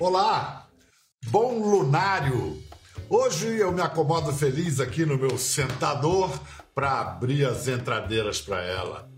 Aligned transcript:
Olá, 0.00 0.66
bom 1.26 1.58
lunário! 1.58 2.58
Hoje 3.06 3.46
eu 3.58 3.70
me 3.70 3.82
acomodo 3.82 4.32
feliz 4.32 4.80
aqui 4.80 5.04
no 5.04 5.18
meu 5.18 5.36
sentador 5.36 6.40
para 6.74 7.02
abrir 7.02 7.44
as 7.44 7.68
entradeiras 7.68 8.40
para 8.40 8.62
ela. 8.62 9.10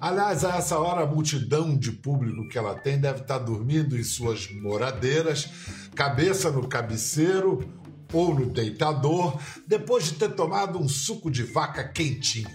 Aliás, 0.00 0.44
a 0.44 0.54
essa 0.54 0.78
hora 0.78 1.02
a 1.02 1.06
multidão 1.06 1.76
de 1.76 1.90
público 1.90 2.48
que 2.48 2.56
ela 2.56 2.76
tem 2.76 3.00
deve 3.00 3.22
estar 3.22 3.38
dormindo 3.38 3.98
em 3.98 4.04
suas 4.04 4.48
moradeiras, 4.62 5.50
cabeça 5.96 6.52
no 6.52 6.68
cabeceiro 6.68 7.74
ou 8.12 8.32
no 8.32 8.46
deitador, 8.46 9.36
depois 9.66 10.04
de 10.04 10.12
ter 10.12 10.36
tomado 10.36 10.78
um 10.78 10.88
suco 10.88 11.32
de 11.32 11.42
vaca 11.42 11.82
quentinho. 11.88 12.48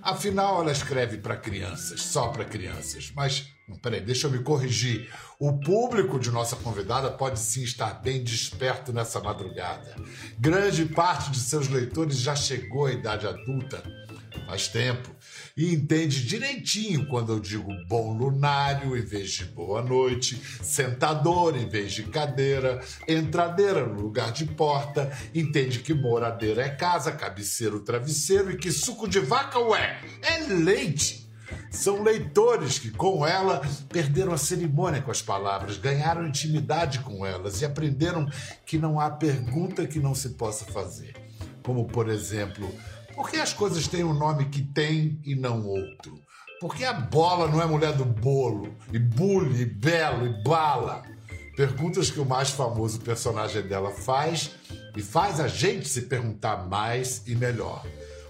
Afinal, 0.00 0.60
ela 0.60 0.70
escreve 0.70 1.18
para 1.18 1.36
crianças, 1.36 2.02
só 2.02 2.28
para 2.28 2.44
crianças. 2.44 3.10
Mas, 3.16 3.55
peraí, 3.82 4.00
deixa 4.00 4.26
eu 4.26 4.30
me 4.30 4.38
corrigir. 4.40 5.12
O 5.38 5.58
público 5.58 6.18
de 6.18 6.30
nossa 6.30 6.56
convidada 6.56 7.10
pode 7.10 7.38
sim 7.38 7.62
estar 7.62 8.00
bem 8.00 8.22
desperto 8.22 8.92
nessa 8.92 9.20
madrugada. 9.20 9.94
Grande 10.38 10.84
parte 10.86 11.30
de 11.30 11.38
seus 11.38 11.68
leitores 11.68 12.18
já 12.18 12.34
chegou 12.34 12.86
à 12.86 12.92
idade 12.92 13.26
adulta 13.26 13.82
faz 14.46 14.68
tempo 14.68 15.10
e 15.56 15.74
entende 15.74 16.24
direitinho 16.24 17.06
quando 17.06 17.32
eu 17.32 17.40
digo 17.40 17.72
bom 17.88 18.16
lunário 18.16 18.96
em 18.96 19.00
vez 19.00 19.32
de 19.32 19.44
boa 19.44 19.82
noite, 19.82 20.40
sentador 20.62 21.56
em 21.56 21.68
vez 21.68 21.92
de 21.92 22.04
cadeira, 22.04 22.80
entradeira 23.08 23.86
no 23.86 24.00
lugar 24.00 24.32
de 24.32 24.44
porta, 24.44 25.10
entende 25.34 25.80
que 25.80 25.94
moradeira 25.94 26.62
é 26.62 26.68
casa, 26.68 27.12
cabeceiro 27.12 27.80
travesseiro 27.80 28.50
e 28.50 28.56
que 28.56 28.70
suco 28.70 29.08
de 29.08 29.20
vaca, 29.20 29.58
ué, 29.58 30.00
é 30.22 30.38
leite. 30.52 31.25
São 31.70 32.02
leitores 32.02 32.78
que, 32.78 32.90
com 32.90 33.26
ela, 33.26 33.60
perderam 33.88 34.32
a 34.32 34.38
cerimônia 34.38 35.02
com 35.02 35.10
as 35.10 35.22
palavras, 35.22 35.76
ganharam 35.76 36.26
intimidade 36.26 37.00
com 37.00 37.24
elas 37.24 37.60
e 37.60 37.64
aprenderam 37.64 38.28
que 38.64 38.78
não 38.78 38.98
há 38.98 39.10
pergunta 39.10 39.86
que 39.86 40.00
não 40.00 40.14
se 40.14 40.30
possa 40.30 40.64
fazer. 40.64 41.14
Como, 41.62 41.86
por 41.86 42.08
exemplo, 42.08 42.72
por 43.14 43.30
que 43.30 43.36
as 43.36 43.52
coisas 43.52 43.88
têm 43.88 44.04
um 44.04 44.14
nome 44.14 44.46
que 44.46 44.62
tem 44.62 45.20
e 45.24 45.34
não 45.34 45.66
outro? 45.66 46.20
Por 46.60 46.74
que 46.74 46.84
a 46.84 46.92
bola 46.92 47.48
não 47.48 47.60
é 47.60 47.66
mulher 47.66 47.92
do 47.92 48.04
bolo? 48.04 48.74
E 48.92 48.98
bully, 48.98 49.62
e 49.62 49.66
belo, 49.66 50.26
e 50.26 50.42
bala? 50.42 51.02
Perguntas 51.56 52.10
que 52.10 52.20
o 52.20 52.24
mais 52.24 52.50
famoso 52.50 53.00
personagem 53.00 53.62
dela 53.62 53.90
faz 53.90 54.50
e 54.96 55.02
faz 55.02 55.40
a 55.40 55.48
gente 55.48 55.88
se 55.88 56.02
perguntar 56.02 56.66
mais 56.68 57.22
e 57.26 57.34
melhor. 57.34 57.84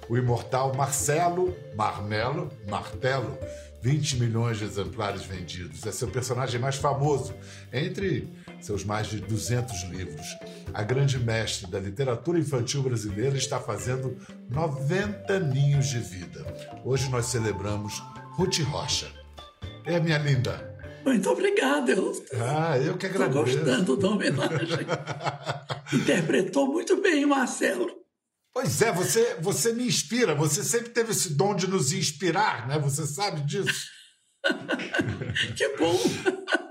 O 0.09 0.17
imortal 0.17 0.75
Marcelo 0.75 1.57
Marmelo 1.75 2.51
Martelo 2.69 3.39
20 3.87 4.17
milhões 4.17 4.59
de 4.59 4.65
exemplares 4.65 5.23
vendidos. 5.23 5.87
É 5.87 5.93
seu 5.93 6.09
personagem 6.09 6.61
mais 6.61 6.75
famoso, 6.75 7.33
entre 7.73 8.29
seus 8.61 8.85
mais 8.85 9.07
de 9.07 9.21
200 9.21 9.85
livros. 9.91 10.27
A 10.75 10.83
grande 10.83 11.19
mestre 11.21 11.71
da 11.71 11.79
literatura 11.79 12.37
infantil 12.37 12.83
brasileira 12.83 13.37
está 13.37 13.61
fazendo 13.61 14.17
90 14.51 15.39
ninhos 15.39 15.87
de 15.87 16.01
vida. 16.01 16.45
Hoje 16.85 17.09
nós 17.11 17.27
celebramos 17.27 18.03
Ruth 18.33 18.59
Rocha. 18.61 19.07
É, 19.85 20.01
minha 20.01 20.19
linda. 20.19 20.75
Muito 21.05 21.31
obrigada. 21.31 21.93
Eu 21.93 22.13
ah, 22.41 22.77
eu 22.79 22.97
que 22.97 23.07
agradeço. 23.07 23.39
Estou 23.39 23.65
gostando 23.65 23.97
da 23.97 24.09
homenagem. 24.09 24.87
Interpretou 25.95 26.67
muito 26.67 27.01
bem 27.01 27.25
o 27.25 27.29
Marcelo. 27.29 28.06
Pois 28.57 28.81
é, 28.81 28.91
você, 28.91 29.37
você 29.39 29.71
me 29.75 29.87
inspira. 29.87 30.35
Você 30.35 30.65
sempre 30.65 30.89
teve 30.89 31.13
esse 31.13 31.35
dom 31.35 31.55
de 31.55 31.67
nos 31.67 31.93
inspirar, 31.93 32.67
né? 32.67 32.79
Você 32.79 33.07
sabe 33.07 33.43
disso. 33.43 33.85
que 35.55 35.77
bom! 35.77 35.95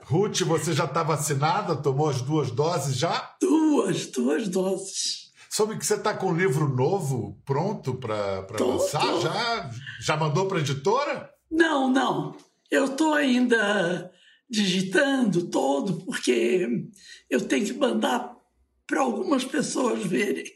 Ruth, 0.05 0.41
você 0.41 0.73
já 0.73 0.85
está 0.85 1.03
vacinada? 1.03 1.75
Tomou 1.75 2.09
as 2.09 2.23
duas 2.23 2.49
doses 2.49 2.97
já? 2.97 3.35
Duas, 3.39 4.07
duas 4.07 4.47
doses. 4.47 5.31
Soube 5.47 5.77
que 5.77 5.85
você 5.85 5.93
está 5.93 6.11
com 6.15 6.31
um 6.31 6.35
livro 6.35 6.67
novo 6.67 7.39
pronto 7.45 7.93
para 7.93 8.47
lançar? 8.59 9.05
Tô. 9.05 9.21
Já, 9.21 9.71
já 10.01 10.17
mandou 10.17 10.47
para 10.47 10.57
a 10.57 10.61
editora? 10.61 11.29
Não, 11.51 11.87
não. 11.87 12.35
Eu 12.71 12.85
estou 12.85 13.13
ainda 13.13 14.11
digitando 14.49 15.51
todo, 15.51 16.03
porque 16.03 16.67
eu 17.29 17.41
tenho 17.41 17.63
que 17.63 17.73
mandar 17.73 18.35
para 18.87 19.01
algumas 19.01 19.45
pessoas 19.45 20.03
verem. 20.03 20.54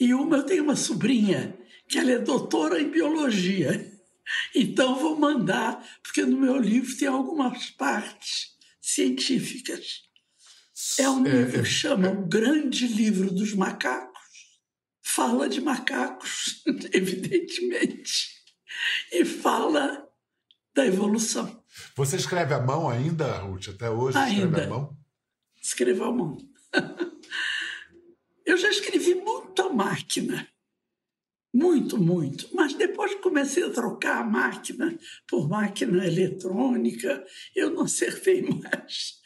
E 0.00 0.12
uma, 0.14 0.38
eu 0.38 0.42
tenho 0.44 0.64
uma 0.64 0.76
sobrinha 0.76 1.58
que 1.88 1.98
ela 1.98 2.12
é 2.12 2.18
doutora 2.18 2.80
em 2.80 2.90
biologia. 2.90 3.92
Então 4.54 4.98
vou 4.98 5.18
mandar, 5.18 5.86
porque 6.02 6.22
no 6.22 6.38
meu 6.38 6.56
livro 6.56 6.96
tem 6.96 7.06
algumas 7.06 7.68
partes 7.72 8.54
científicas. 8.80 10.04
É 10.98 11.08
um 11.10 11.26
é, 11.26 11.30
livro 11.30 11.52
que 11.52 11.58
é, 11.58 11.64
chama 11.64 12.08
O 12.08 12.26
Grande 12.26 12.86
Livro 12.86 13.30
dos 13.30 13.52
Macacos. 13.52 14.14
Fala 15.02 15.46
de 15.46 15.60
macacos, 15.60 16.62
evidentemente, 16.90 18.30
e 19.12 19.26
fala 19.26 20.08
da 20.74 20.86
evolução. 20.86 21.62
Você 21.94 22.16
escreve 22.16 22.54
à 22.54 22.60
mão 22.60 22.88
ainda, 22.88 23.38
Ruth? 23.40 23.68
Até 23.68 23.90
hoje 23.90 24.16
ainda. 24.16 24.46
escreve 24.46 24.62
à 24.62 24.68
mão? 24.68 24.96
Escrevo 25.62 26.04
à 26.04 26.12
mão. 26.12 26.38
Eu 28.44 28.56
já 28.56 28.68
escrevi 28.68 29.14
muito 29.14 29.62
à 29.62 29.72
máquina, 29.72 30.46
muito, 31.54 31.96
muito. 31.96 32.48
Mas 32.52 32.74
depois 32.74 33.14
comecei 33.16 33.62
a 33.62 33.70
trocar 33.70 34.22
a 34.22 34.24
máquina 34.24 34.98
por 35.28 35.48
máquina 35.48 36.04
eletrônica, 36.04 37.24
eu 37.54 37.70
não 37.70 37.84
acertei 37.84 38.42
mais. 38.50 39.20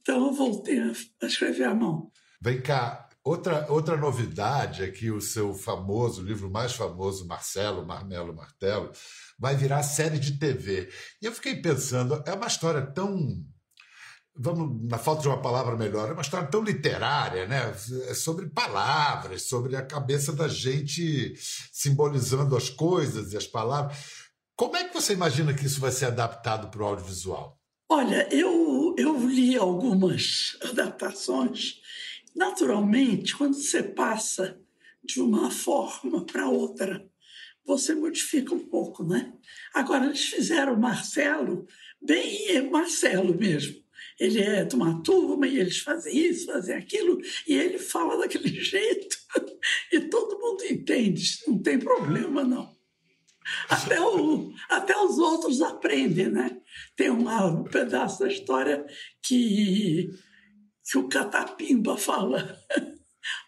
Então 0.00 0.26
eu 0.26 0.32
voltei 0.32 0.80
a 0.80 1.26
escrever 1.26 1.64
à 1.64 1.74
mão. 1.74 2.10
Vem 2.40 2.62
cá, 2.62 3.06
outra, 3.22 3.70
outra 3.70 3.96
novidade 3.98 4.82
é 4.82 4.90
que 4.90 5.10
o 5.10 5.20
seu 5.20 5.52
famoso, 5.52 6.22
livro 6.22 6.50
mais 6.50 6.72
famoso, 6.72 7.26
Marcelo, 7.26 7.86
Marmelo, 7.86 8.34
Martelo, 8.34 8.90
vai 9.38 9.54
virar 9.54 9.82
série 9.82 10.18
de 10.18 10.38
TV. 10.38 10.88
E 11.20 11.26
eu 11.26 11.32
fiquei 11.32 11.60
pensando, 11.60 12.22
é 12.26 12.32
uma 12.32 12.46
história 12.46 12.80
tão 12.80 13.44
vamos, 14.38 14.88
na 14.88 14.96
falta 14.96 15.22
de 15.22 15.28
uma 15.28 15.42
palavra 15.42 15.76
melhor, 15.76 16.08
é 16.08 16.12
uma 16.12 16.22
história 16.22 16.46
tão 16.46 16.62
literária, 16.62 17.46
né? 17.46 17.74
É 18.08 18.14
sobre 18.14 18.46
palavras, 18.48 19.42
sobre 19.42 19.74
a 19.74 19.84
cabeça 19.84 20.32
da 20.32 20.46
gente 20.46 21.34
simbolizando 21.72 22.56
as 22.56 22.70
coisas 22.70 23.32
e 23.32 23.36
as 23.36 23.46
palavras. 23.46 23.98
Como 24.54 24.76
é 24.76 24.84
que 24.84 24.94
você 24.94 25.12
imagina 25.12 25.52
que 25.52 25.66
isso 25.66 25.80
vai 25.80 25.90
ser 25.90 26.06
adaptado 26.06 26.70
para 26.70 26.82
o 26.82 26.86
audiovisual? 26.86 27.58
Olha, 27.90 28.28
eu, 28.30 28.94
eu 28.96 29.26
li 29.26 29.56
algumas 29.56 30.56
adaptações. 30.62 31.80
Naturalmente, 32.34 33.36
quando 33.36 33.54
você 33.54 33.82
passa 33.82 34.58
de 35.02 35.20
uma 35.20 35.50
forma 35.50 36.24
para 36.24 36.48
outra, 36.48 37.04
você 37.64 37.94
modifica 37.94 38.54
um 38.54 38.66
pouco, 38.66 39.02
né? 39.02 39.32
Agora, 39.74 40.06
eles 40.06 40.26
fizeram 40.26 40.76
Marcelo 40.76 41.66
bem 42.00 42.70
Marcelo 42.70 43.36
mesmo 43.36 43.87
ele 44.18 44.40
é 44.40 44.64
de 44.64 44.74
uma 44.74 45.02
turma 45.02 45.46
e 45.46 45.58
eles 45.58 45.78
fazem 45.78 46.16
isso, 46.16 46.46
fazem 46.46 46.74
aquilo, 46.74 47.20
e 47.46 47.54
ele 47.54 47.78
fala 47.78 48.18
daquele 48.18 48.48
jeito, 48.62 49.16
e 49.92 50.00
todo 50.00 50.38
mundo 50.38 50.64
entende, 50.64 51.38
não 51.46 51.60
tem 51.60 51.78
problema 51.78 52.44
não. 52.44 52.76
Até, 53.68 54.00
o, 54.00 54.52
até 54.68 54.96
os 54.96 55.18
outros 55.18 55.62
aprendem, 55.62 56.28
né? 56.28 56.60
Tem 56.94 57.10
um 57.10 57.64
pedaço 57.64 58.20
da 58.20 58.28
história 58.28 58.84
que, 59.22 60.10
que 60.84 60.98
o 60.98 61.08
Catapimba 61.08 61.96
fala. 61.96 62.58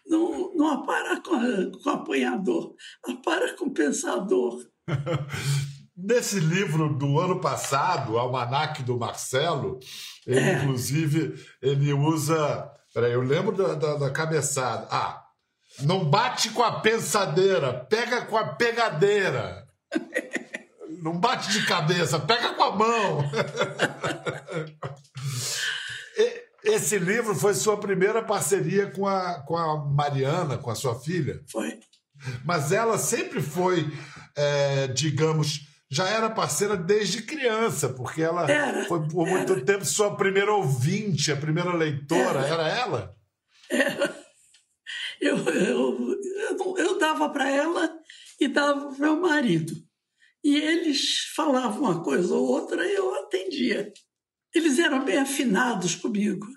Não, 0.05 0.53
não 0.53 0.67
apara 0.67 1.19
com, 1.21 1.39
com 1.71 1.89
o 1.89 1.93
apanhador, 1.93 2.75
apara 3.03 3.55
com 3.55 3.65
o 3.65 3.73
pensador. 3.73 4.63
Nesse 6.03 6.39
livro 6.39 6.89
do 6.93 7.19
ano 7.19 7.39
passado, 7.39 8.17
Almanac 8.17 8.81
do 8.81 8.97
Marcelo, 8.97 9.79
ele, 10.25 10.39
é. 10.39 10.53
inclusive, 10.53 11.35
ele 11.61 11.93
usa. 11.93 12.71
Peraí, 12.93 13.13
eu 13.13 13.21
lembro 13.21 13.55
da, 13.55 13.75
da, 13.75 13.95
da, 13.95 14.09
cabeçada. 14.09 14.87
Ah, 14.89 15.23
não 15.81 16.03
bate 16.03 16.49
com 16.49 16.63
a 16.63 16.79
pensadeira, 16.79 17.85
pega 17.89 18.25
com 18.25 18.37
a 18.37 18.47
pegadeira. 18.55 19.67
Não 21.01 21.17
bate 21.19 21.49
de 21.49 21.65
cabeça, 21.65 22.19
pega 22.19 22.53
com 22.53 22.63
a 22.63 22.75
mão. 22.75 23.23
Esse 26.63 26.99
livro 26.99 27.33
foi 27.33 27.55
sua 27.55 27.77
primeira 27.77 28.21
parceria 28.21 28.91
com 28.91 29.07
a, 29.07 29.41
com 29.41 29.57
a 29.57 29.83
Mariana, 29.83 30.59
com 30.59 30.69
a 30.69 30.75
sua 30.75 30.93
filha? 30.99 31.41
Foi. 31.51 31.79
Mas 32.45 32.71
ela 32.71 32.99
sempre 32.99 33.41
foi, 33.41 33.91
é, 34.35 34.87
digamos, 34.87 35.70
já 35.91 36.07
era 36.07 36.29
parceira 36.29 36.77
desde 36.77 37.21
criança, 37.21 37.89
porque 37.89 38.21
ela 38.21 38.49
era, 38.49 38.85
foi 38.85 39.05
por 39.09 39.27
muito 39.27 39.51
era. 39.51 39.65
tempo 39.65 39.83
sua 39.83 40.15
primeira 40.15 40.53
ouvinte, 40.53 41.31
a 41.31 41.35
primeira 41.35 41.73
leitora. 41.75 42.39
Era, 42.39 42.47
era 42.47 42.67
ela? 42.69 43.15
Era. 43.69 44.21
Eu, 45.19 45.37
eu, 45.37 46.17
eu, 46.49 46.77
eu 46.77 46.97
dava 46.97 47.29
para 47.29 47.49
ela 47.49 47.93
e 48.39 48.47
dava 48.47 48.87
para 48.89 48.99
meu 48.99 49.19
marido. 49.19 49.73
E 50.43 50.55
eles 50.55 51.31
falavam 51.35 51.83
uma 51.83 52.03
coisa 52.03 52.33
ou 52.33 52.43
outra 52.43 52.83
e 52.87 52.95
eu 52.95 53.13
atendia. 53.15 53.93
Eles 54.55 54.79
eram 54.79 55.05
bem 55.05 55.17
afinados 55.17 55.95
comigo. 55.95 56.47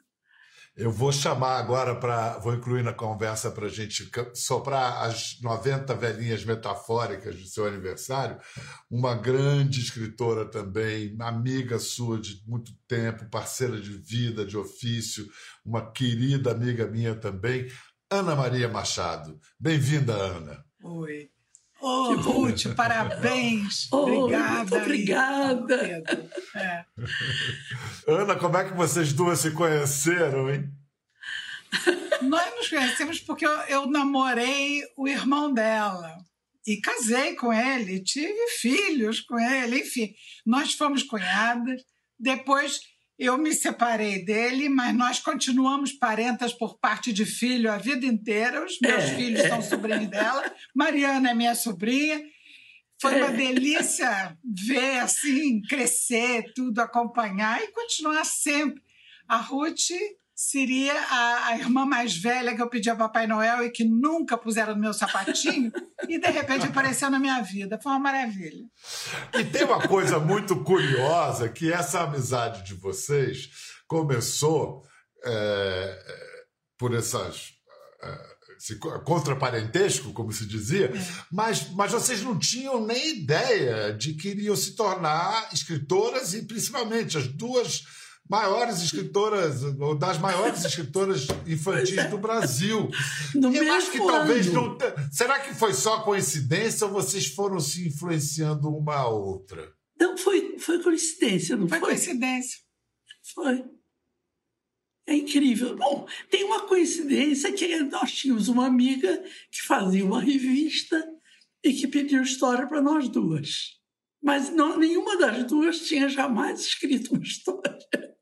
Eu 0.77 0.91
vou 0.91 1.13
chamar 1.13 1.59
agora 1.59 1.95
para. 1.95 2.37
Vou 2.39 2.53
incluir 2.53 2.83
na 2.83 2.93
conversa 2.93 3.49
para 3.49 3.67
a 3.67 3.71
gente 3.71 4.11
soprar 4.35 5.05
as 5.05 5.41
90 5.41 5.95
velhinhas 5.95 6.45
metafóricas 6.45 7.37
do 7.37 7.47
seu 7.47 7.67
aniversário. 7.67 8.41
Uma 8.91 9.15
grande 9.15 9.81
escritora 9.81 10.45
também, 10.45 11.17
amiga 11.21 11.79
sua 11.79 12.21
de 12.21 12.43
muito 12.45 12.73
tempo, 12.89 13.31
parceira 13.31 13.81
de 13.81 13.97
vida, 13.97 14.45
de 14.45 14.57
ofício, 14.57 15.25
uma 15.65 15.93
querida 15.93 16.51
amiga 16.51 16.89
minha 16.89 17.15
também, 17.15 17.69
Ana 18.11 18.35
Maria 18.35 18.69
Machado. 18.69 19.39
Bem-vinda, 19.61 20.13
Ana. 20.13 20.65
Oi. 20.83 21.34
Oh, 21.87 22.15
Ruth, 22.15 22.75
parabéns. 22.75 23.89
Oh, 23.93 23.99
obrigada. 23.99 24.57
Muito 24.59 24.77
obrigada. 24.77 26.03
É. 26.57 26.85
Ana, 28.09 28.37
como 28.37 28.57
é 28.57 28.65
que 28.65 28.75
vocês 28.75 29.13
duas 29.13 29.41
se 29.41 29.51
conheceram, 29.51 30.49
hein? 30.49 30.67
Nós 32.23 32.57
nos 32.57 32.69
conhecemos 32.71 33.21
porque 33.21 33.47
eu, 33.47 33.53
eu 33.69 33.87
namorei 33.87 34.83
o 34.97 35.07
irmão 35.07 35.53
dela 35.53 36.17
e 36.67 36.81
casei 36.81 37.35
com 37.35 37.53
ele, 37.53 38.03
tive 38.03 38.49
filhos 38.59 39.21
com 39.21 39.39
ele, 39.39 39.81
enfim, 39.81 40.15
nós 40.47 40.73
fomos 40.73 41.03
cunhadas. 41.03 41.83
Depois 42.19 42.81
eu 43.19 43.39
me 43.39 43.55
separei 43.55 44.25
dele, 44.25 44.69
mas 44.69 44.95
nós 44.95 45.21
continuamos 45.21 45.93
parentas 45.93 46.53
por 46.53 46.79
parte 46.79 47.13
de 47.13 47.25
filho 47.25 47.71
a 47.71 47.79
vida 47.79 48.07
inteira. 48.07 48.65
Os 48.65 48.79
meus 48.81 49.05
é, 49.05 49.15
filhos 49.15 49.41
é. 49.41 49.49
são 49.49 49.63
sobrinhos 49.63 50.09
dela. 50.09 50.53
Mariana 50.75 51.31
é 51.31 51.35
minha 51.35 51.55
sobrinha. 51.55 52.21
Foi 53.01 53.17
uma 53.17 53.29
é. 53.29 53.33
delícia 53.33 54.37
ver 54.45 54.99
assim 54.99 55.63
crescer, 55.63 56.53
tudo 56.55 56.81
acompanhar 56.81 57.63
e 57.63 57.69
continuar 57.69 58.25
sempre. 58.25 58.83
A 59.29 59.37
Ruth 59.37 59.91
seria 60.35 60.93
a, 60.93 61.47
a, 61.49 61.59
irmã 61.59 61.87
mais 61.87 62.17
velha 62.17 62.55
que 62.55 62.61
eu 62.61 62.69
pedi 62.69 62.91
a 62.91 62.97
Papai 62.97 63.27
Noel 63.27 63.65
e 63.65 63.71
que 63.71 63.85
nunca 63.85 64.37
puseram 64.37 64.75
no 64.75 64.81
meu 64.81 64.93
sapatinho 64.93 65.71
e 66.09 66.19
de 66.19 66.29
repente 66.29 66.67
apareceu 66.67 67.09
na 67.09 67.21
minha 67.21 67.41
vida. 67.41 67.79
Foi 67.81 67.93
uma 67.93 68.01
maravilha. 68.01 68.65
E 69.35 69.45
tem 69.45 69.65
uma 69.65 69.87
coisa 69.87 70.19
muito 70.19 70.65
curiosa 70.65 71.49
que 71.49 71.73
essa 71.73 72.01
amizade 72.01 72.65
de 72.65 72.75
vocês 72.75 73.49
começou 73.87 74.83
é, 75.25 75.99
por 76.77 76.95
essas 76.95 77.53
é, 78.03 78.35
esse 78.57 78.79
contraparentesco, 78.79 80.13
como 80.13 80.33
se 80.33 80.47
dizia, 80.47 80.87
é. 80.87 81.25
mas, 81.31 81.69
mas 81.71 81.93
vocês 81.93 82.23
não 82.23 82.39
tinham 82.39 82.85
nem 82.85 83.19
ideia 83.19 83.93
de 83.93 84.15
que 84.15 84.29
iriam 84.29 84.57
se 84.57 84.75
tornar 84.75 85.51
escritoras 85.53 86.33
e 86.33 86.47
principalmente 86.47 87.19
as 87.19 87.29
duas 87.29 87.83
maiores 88.29 88.83
escritoras, 88.83 89.63
ou 89.63 89.95
das 89.95 90.19
maiores 90.19 90.65
escritoras 90.65 91.27
infantis 91.47 92.09
do 92.11 92.19
Brasil. 92.19 92.89
No 93.35 93.55
Eu 93.55 93.73
acho 93.73 93.91
que 93.91 93.99
ano. 93.99 94.07
talvez 94.07 94.53
não. 94.53 94.79
Será 95.13 95.41
que 95.41 95.55
foi 95.55 95.75
só 95.75 96.01
coincidência 96.03 96.87
ou 96.87 96.93
vocês 96.93 97.27
foram 97.27 97.61
se 97.61 97.87
influenciando 97.87 98.69
uma 98.69 98.95
a 98.97 99.09
outra? 99.09 99.73
Não, 99.99 100.17
foi, 100.17 100.59
foi 100.59 100.83
coincidência, 100.83 101.57
não 101.57 101.69
foi? 101.69 101.79
Foi 101.79 101.89
coincidência. 101.89 102.59
Foi. 103.35 103.65
É 105.07 105.15
incrível. 105.15 105.77
Bom, 105.77 106.07
tem 106.31 106.45
uma 106.45 106.67
coincidência 106.67 107.53
que 107.53 107.77
nós 107.85 108.13
tínhamos 108.13 108.49
uma 108.49 108.67
amiga 108.67 109.23
que 109.51 109.63
fazia 109.63 110.05
uma 110.05 110.21
revista 110.21 111.07
e 111.63 111.73
que 111.73 111.87
pediu 111.87 112.23
história 112.23 112.67
para 112.67 112.81
nós 112.81 113.09
duas. 113.09 113.79
Mas 114.23 114.49
não, 114.49 114.79
nenhuma 114.79 115.19
das 115.19 115.45
duas 115.45 115.81
tinha 115.81 116.09
jamais 116.09 116.61
escrito 116.61 117.15
uma 117.15 117.23
história. 117.23 118.14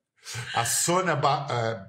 A 0.55 0.65
Sônia 0.65 1.17
ba 1.17 1.47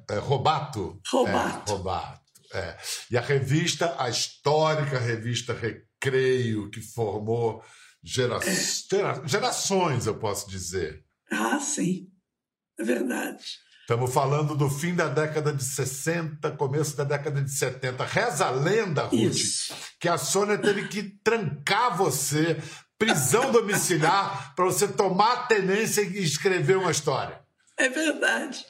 é, 0.10 0.16
é, 0.16 0.18
Robato. 0.18 1.00
Robato. 1.08 1.72
É, 1.72 1.76
Robato. 1.76 2.22
É. 2.54 2.78
E 3.10 3.18
a 3.18 3.22
revista, 3.22 3.96
a 3.98 4.10
histórica 4.10 5.00
revista 5.00 5.54
Recreio, 5.54 6.70
que 6.70 6.82
formou 6.82 7.64
gera 8.04 8.40
gera 8.42 9.22
gerações, 9.26 10.06
eu 10.06 10.20
posso 10.20 10.50
dizer. 10.50 11.04
Ah, 11.32 11.60
sim. 11.60 12.08
É 12.80 12.84
verdade. 12.84 13.44
Estamos 13.82 14.14
falando 14.14 14.56
do 14.56 14.70
fim 14.70 14.96
da 14.96 15.10
década 15.10 15.52
de 15.52 15.64
60, 15.64 16.52
começo 16.52 16.96
da 16.96 17.04
década 17.04 17.42
de 17.42 17.52
70. 17.52 18.06
Reza 18.06 18.46
a 18.46 18.50
lenda, 18.50 19.04
Ruth, 19.04 19.14
Isso. 19.14 19.76
que 20.00 20.08
a 20.08 20.18
Sônia 20.18 20.58
teve 20.58 20.88
que 20.88 21.04
trancar 21.22 21.98
você, 21.98 22.58
prisão 22.98 23.52
domiciliar, 23.52 24.56
para 24.56 24.64
você 24.64 24.88
tomar 24.88 25.34
a 25.34 25.44
tenência 25.48 26.02
e 26.02 26.24
escrever 26.24 26.78
uma 26.78 26.92
história. 26.92 27.43
É 27.78 27.90
verdade. 27.90 28.66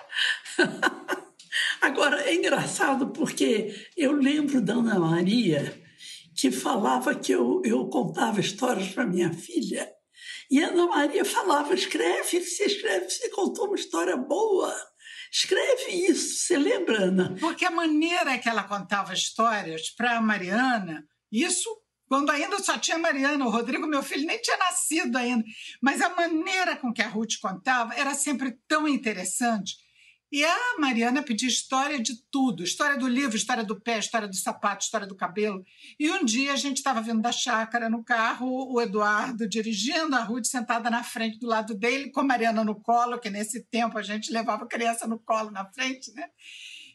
Agora, 1.82 2.22
é 2.22 2.34
engraçado 2.34 3.12
porque 3.12 3.88
eu 3.96 4.14
lembro 4.14 4.62
da 4.62 4.74
Ana 4.74 5.00
Maria 5.00 5.82
que 6.36 6.52
falava 6.52 7.14
que 7.14 7.32
eu, 7.32 7.62
eu 7.64 7.88
contava 7.90 8.40
histórias 8.40 8.90
para 8.90 9.06
minha 9.06 9.32
filha. 9.34 9.92
E 10.50 10.64
a 10.64 10.70
Ana 10.70 10.88
Maria 10.88 11.26
falava: 11.26 11.74
escreve, 11.74 12.42
você 12.42 12.66
escreve, 12.66 13.10
você 13.10 13.30
contou 13.30 13.68
uma 13.68 13.76
história 13.76 14.16
boa. 14.16 14.74
Escreve 15.32 15.92
isso, 15.92 16.46
você 16.46 16.58
lembra, 16.58 17.06
Ana? 17.06 17.36
Porque 17.40 17.66
a 17.66 17.72
maneira 17.72 18.38
que 18.38 18.48
ela 18.48 18.64
contava 18.64 19.14
histórias 19.14 19.90
para 19.90 20.18
a 20.18 20.22
Mariana, 20.22 21.04
isso 21.32 21.70
quando 22.14 22.30
ainda 22.30 22.60
só 22.60 22.78
tinha 22.78 23.00
Mariana, 23.00 23.44
o 23.44 23.50
Rodrigo, 23.50 23.88
meu 23.88 24.04
filho, 24.04 24.28
nem 24.28 24.40
tinha 24.40 24.56
nascido 24.56 25.16
ainda. 25.16 25.44
Mas 25.82 26.00
a 26.00 26.14
maneira 26.14 26.76
com 26.76 26.94
que 26.94 27.02
a 27.02 27.08
Ruth 27.08 27.40
contava 27.42 27.92
era 27.96 28.14
sempre 28.14 28.56
tão 28.68 28.88
interessante. 28.88 29.78
E 30.32 30.46
a 30.46 30.78
Mariana 30.78 31.24
pedia 31.24 31.50
história 31.50 32.00
de 32.00 32.14
tudo: 32.30 32.64
história 32.64 33.00
do 33.00 33.08
livro, 33.08 33.36
história 33.36 33.64
do 33.64 33.82
pé, 33.82 33.98
história 33.98 34.28
do 34.28 34.36
sapato, 34.36 34.84
história 34.84 35.08
do 35.08 35.16
cabelo. 35.16 35.66
E 36.00 36.08
um 36.12 36.24
dia 36.24 36.54
a 36.54 36.56
gente 36.56 36.78
estava 36.78 37.02
vindo 37.02 37.20
da 37.20 37.32
chácara 37.32 37.90
no 37.90 38.04
carro, 38.04 38.72
o 38.72 38.80
Eduardo 38.80 39.50
dirigindo, 39.50 40.16
a 40.16 40.22
Ruth 40.22 40.46
sentada 40.46 40.92
na 40.92 41.04
frente 41.04 41.40
do 41.40 41.48
lado 41.48 41.74
dele, 41.74 42.12
com 42.12 42.20
a 42.20 42.24
Mariana 42.24 42.64
no 42.64 42.80
colo, 42.80 43.20
que 43.20 43.32
nesse 43.32 43.64
tempo 43.64 43.98
a 43.98 44.04
gente 44.04 44.32
levava 44.32 44.68
criança 44.68 45.08
no 45.08 45.18
colo 45.18 45.50
na 45.50 45.66
frente, 45.66 46.14
né? 46.14 46.28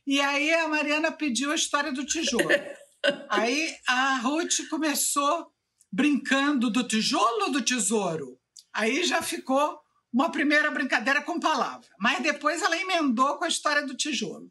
E 0.07 0.21
aí 0.21 0.55
a 0.55 0.69
Mariana 0.69 1.11
pediu 1.11 1.51
a 1.51 1.57
história 1.57 1.91
do 1.91 2.07
tijolo. 2.07 2.47
Aí 3.29 3.77
a 3.87 4.17
Ruth 4.17 4.69
começou 4.69 5.53
brincando 5.91 6.71
do 6.71 6.87
tijolo 6.87 7.51
do 7.51 7.63
tesouro. 7.63 8.39
Aí 8.73 9.05
já 9.05 9.23
ficou 9.23 9.79
uma 10.13 10.31
primeira 10.31 10.71
brincadeira 10.71 11.23
com 11.23 11.41
palavra. 11.41 11.89
Mas 11.99 12.23
depois 12.23 12.63
ela 12.63 12.77
emendou 12.77 13.39
com 13.39 13.45
a 13.45 13.49
história 13.49 13.87
do 13.87 13.97
tijolo. 13.97 14.51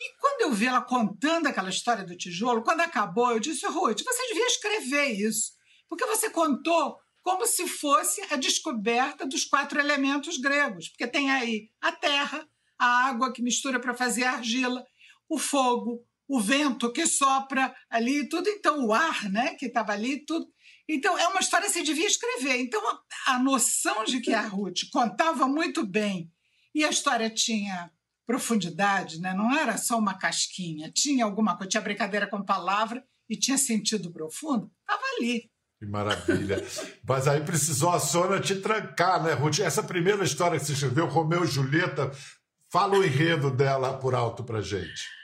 E 0.00 0.16
quando 0.20 0.42
eu 0.42 0.52
vi 0.52 0.66
ela 0.66 0.82
contando 0.82 1.46
aquela 1.46 1.70
história 1.70 2.04
do 2.04 2.16
tijolo, 2.16 2.62
quando 2.62 2.80
acabou, 2.80 3.32
eu 3.32 3.40
disse, 3.40 3.66
Ruth, 3.66 4.02
você 4.04 4.26
devia 4.28 4.46
escrever 4.46 5.06
isso. 5.12 5.52
Porque 5.88 6.04
você 6.04 6.28
contou 6.28 6.98
como 7.22 7.46
se 7.46 7.66
fosse 7.66 8.20
a 8.30 8.36
descoberta 8.36 9.26
dos 9.26 9.44
quatro 9.44 9.80
elementos 9.80 10.38
gregos. 10.38 10.88
Porque 10.88 11.06
tem 11.06 11.30
aí 11.30 11.70
a 11.80 11.92
terra, 11.92 12.46
a 12.78 13.08
água 13.08 13.32
que 13.32 13.42
mistura 13.42 13.80
para 13.80 13.94
fazer 13.94 14.24
argila, 14.24 14.84
o 15.28 15.38
fogo, 15.38 16.04
o 16.28 16.40
vento 16.40 16.92
que 16.92 17.06
sopra 17.06 17.74
ali, 17.88 18.28
tudo. 18.28 18.48
Então, 18.48 18.86
o 18.86 18.92
ar, 18.92 19.30
né, 19.30 19.54
que 19.54 19.66
estava 19.66 19.92
ali, 19.92 20.24
tudo. 20.24 20.46
Então, 20.88 21.18
é 21.18 21.26
uma 21.28 21.40
história 21.40 21.66
que 21.66 21.72
você 21.72 21.82
devia 21.82 22.06
escrever. 22.06 22.60
Então, 22.60 22.80
a 23.26 23.38
noção 23.38 24.04
de 24.04 24.20
que 24.20 24.32
a 24.32 24.42
Ruth 24.42 24.88
contava 24.92 25.48
muito 25.48 25.84
bem 25.84 26.30
e 26.74 26.84
a 26.84 26.90
história 26.90 27.28
tinha 27.30 27.90
profundidade, 28.26 29.20
né? 29.20 29.32
não 29.32 29.56
era 29.56 29.76
só 29.76 29.96
uma 29.96 30.18
casquinha, 30.18 30.90
tinha 30.92 31.24
alguma 31.24 31.56
coisa, 31.56 31.70
tinha 31.70 31.80
brincadeira 31.80 32.26
com 32.26 32.44
palavra 32.44 33.02
e 33.30 33.36
tinha 33.36 33.56
sentido 33.56 34.12
profundo, 34.12 34.70
estava 34.80 35.02
ali. 35.16 35.48
Que 35.78 35.86
maravilha. 35.86 36.62
Mas 37.06 37.28
aí 37.28 37.40
precisou 37.42 37.90
a 37.90 38.00
Sônia 38.00 38.40
te 38.40 38.56
trancar, 38.56 39.22
né, 39.22 39.32
Ruth? 39.32 39.60
Essa 39.60 39.82
primeira 39.82 40.24
história 40.24 40.58
que 40.58 40.64
você 40.64 40.72
escreveu, 40.72 41.06
Romeu 41.06 41.44
e 41.44 41.46
Julieta, 41.46 42.10
fala 42.72 42.98
o 42.98 43.04
enredo 43.04 43.50
dela 43.50 43.98
por 43.98 44.14
alto 44.14 44.42
para 44.42 44.60
gente. 44.60 45.15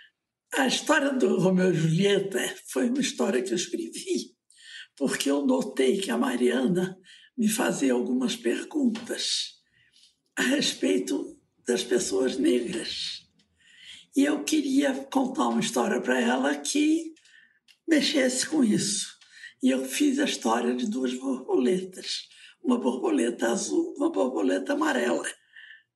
A 0.54 0.66
história 0.66 1.12
do 1.12 1.38
Romeu 1.38 1.70
e 1.70 1.74
Julieta 1.74 2.38
foi 2.68 2.88
uma 2.88 3.00
história 3.00 3.42
que 3.42 3.50
eu 3.50 3.56
escrevi 3.56 4.32
porque 4.96 5.30
eu 5.30 5.46
notei 5.46 5.98
que 5.98 6.10
a 6.10 6.18
Mariana 6.18 6.96
me 7.36 7.48
fazia 7.48 7.92
algumas 7.92 8.36
perguntas 8.36 9.54
a 10.36 10.42
respeito 10.42 11.38
das 11.66 11.82
pessoas 11.82 12.36
negras. 12.36 13.22
E 14.14 14.24
eu 14.24 14.44
queria 14.44 14.94
contar 15.10 15.48
uma 15.48 15.60
história 15.60 16.00
para 16.00 16.20
ela 16.20 16.54
que 16.56 17.14
mexesse 17.88 18.46
com 18.46 18.62
isso. 18.62 19.08
E 19.62 19.70
eu 19.70 19.84
fiz 19.84 20.18
a 20.18 20.24
história 20.24 20.74
de 20.74 20.86
duas 20.86 21.14
borboletas, 21.14 22.28
uma 22.62 22.78
borboleta 22.78 23.50
azul, 23.50 23.94
uma 23.96 24.10
borboleta 24.10 24.74
amarela. 24.74 25.26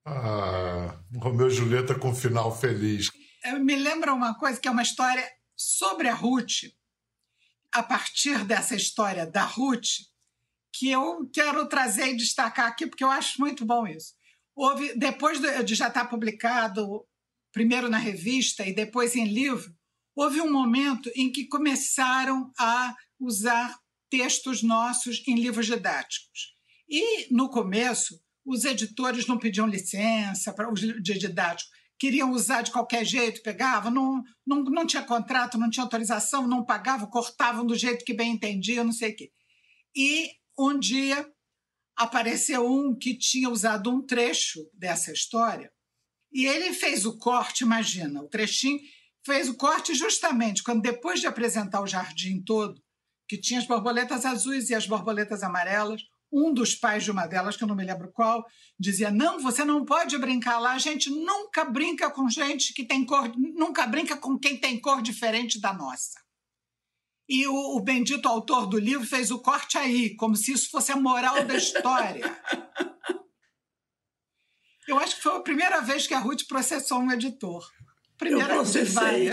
Ah, 0.05 0.99
Romeu 1.21 1.47
e 1.47 1.51
Julieta 1.51 1.93
com 1.93 2.15
final 2.15 2.57
feliz 2.57 3.09
me 3.53 3.75
lembra 3.75 4.13
uma 4.13 4.37
coisa 4.37 4.59
que 4.59 4.67
é 4.67 4.71
uma 4.71 4.81
história 4.81 5.27
sobre 5.55 6.07
a 6.07 6.13
Ruth, 6.13 6.71
a 7.71 7.83
partir 7.83 8.43
dessa 8.45 8.75
história 8.75 9.25
da 9.25 9.43
Ruth, 9.43 9.87
que 10.73 10.89
eu 10.89 11.29
quero 11.33 11.67
trazer 11.67 12.09
e 12.09 12.17
destacar 12.17 12.67
aqui, 12.67 12.87
porque 12.87 13.03
eu 13.03 13.11
acho 13.11 13.39
muito 13.39 13.65
bom 13.65 13.87
isso. 13.87 14.13
Houve, 14.55 14.95
depois 14.97 15.39
de 15.39 15.75
já 15.75 15.87
estar 15.87 16.05
publicado 16.05 17.05
primeiro 17.51 17.89
na 17.89 17.97
revista 17.97 18.65
e 18.65 18.73
depois 18.73 19.15
em 19.15 19.25
livro, 19.25 19.71
houve 20.15 20.41
um 20.41 20.51
momento 20.51 21.11
em 21.15 21.31
que 21.31 21.47
começaram 21.47 22.51
a 22.57 22.95
usar 23.19 23.75
textos 24.09 24.63
nossos 24.63 25.23
em 25.27 25.35
livros 25.35 25.65
didáticos. 25.65 26.55
E, 26.89 27.33
no 27.33 27.49
começo, 27.49 28.19
os 28.45 28.63
editores 28.63 29.27
não 29.27 29.37
pediam 29.37 29.67
licença 29.67 30.53
para 30.53 30.71
os 30.71 30.79
de 30.79 31.17
didático, 31.17 31.69
queriam 31.99 32.31
usar 32.31 32.61
de 32.61 32.71
qualquer 32.71 33.05
jeito, 33.05 33.41
pegavam, 33.41 33.91
não, 33.91 34.23
não, 34.45 34.63
não 34.63 34.85
tinha 34.85 35.03
contrato, 35.03 35.57
não 35.57 35.69
tinha 35.69 35.83
autorização, 35.83 36.47
não 36.47 36.63
pagavam, 36.63 37.09
cortavam 37.09 37.65
do 37.65 37.75
jeito 37.75 38.05
que 38.05 38.13
bem 38.13 38.33
entendiam, 38.33 38.85
não 38.85 38.91
sei 38.91 39.11
o 39.11 39.15
quê. 39.15 39.31
E 39.95 40.31
um 40.57 40.77
dia 40.77 41.27
apareceu 41.95 42.65
um 42.65 42.95
que 42.95 43.17
tinha 43.17 43.49
usado 43.49 43.89
um 43.89 44.05
trecho 44.05 44.69
dessa 44.73 45.11
história 45.11 45.71
e 46.31 46.45
ele 46.45 46.73
fez 46.73 47.05
o 47.05 47.17
corte, 47.17 47.63
imagina, 47.63 48.21
o 48.21 48.27
trechinho, 48.27 48.79
fez 49.25 49.49
o 49.49 49.55
corte 49.55 49.95
justamente 49.95 50.61
quando, 50.63 50.81
depois 50.81 51.19
de 51.19 51.27
apresentar 51.27 51.81
o 51.81 51.87
jardim 51.87 52.41
todo, 52.43 52.81
que 53.27 53.39
tinha 53.39 53.59
as 53.59 53.67
borboletas 53.67 54.25
azuis 54.25 54.69
e 54.69 54.75
as 54.75 54.85
borboletas 54.85 55.43
amarelas, 55.43 56.01
um 56.31 56.53
dos 56.53 56.75
pais 56.75 57.03
de 57.03 57.11
uma 57.11 57.25
delas, 57.25 57.55
que 57.55 57.63
eu 57.63 57.67
não 57.67 57.75
me 57.75 57.85
lembro 57.85 58.11
qual, 58.11 58.45
dizia: 58.79 59.11
Não, 59.11 59.39
você 59.39 59.63
não 59.63 59.85
pode 59.85 60.17
brincar 60.17 60.59
lá, 60.59 60.73
a 60.73 60.79
gente 60.79 61.09
nunca 61.09 61.65
brinca 61.65 62.09
com 62.09 62.29
gente 62.29 62.73
que 62.73 62.85
tem 62.85 63.05
cor, 63.05 63.31
nunca 63.37 63.87
brinca 63.87 64.17
com 64.17 64.37
quem 64.37 64.57
tem 64.57 64.79
cor 64.79 65.01
diferente 65.01 65.59
da 65.59 65.73
nossa. 65.73 66.19
E 67.29 67.45
o, 67.47 67.77
o 67.77 67.81
bendito 67.81 68.27
autor 68.27 68.67
do 68.67 68.79
livro 68.79 69.05
fez 69.05 69.31
o 69.31 69.39
corte 69.39 69.77
aí, 69.77 70.15
como 70.15 70.35
se 70.35 70.53
isso 70.53 70.69
fosse 70.69 70.91
a 70.91 70.95
moral 70.95 71.43
da 71.43 71.55
história. 71.55 72.23
Eu 74.87 74.97
acho 74.97 75.17
que 75.17 75.23
foi 75.23 75.35
a 75.35 75.41
primeira 75.41 75.81
vez 75.81 76.07
que 76.07 76.13
a 76.13 76.19
Ruth 76.19 76.47
processou 76.47 76.99
um 76.99 77.11
editor. 77.11 77.69
Primeira 78.17 78.53
eu 78.53 78.61
processei. 78.61 79.29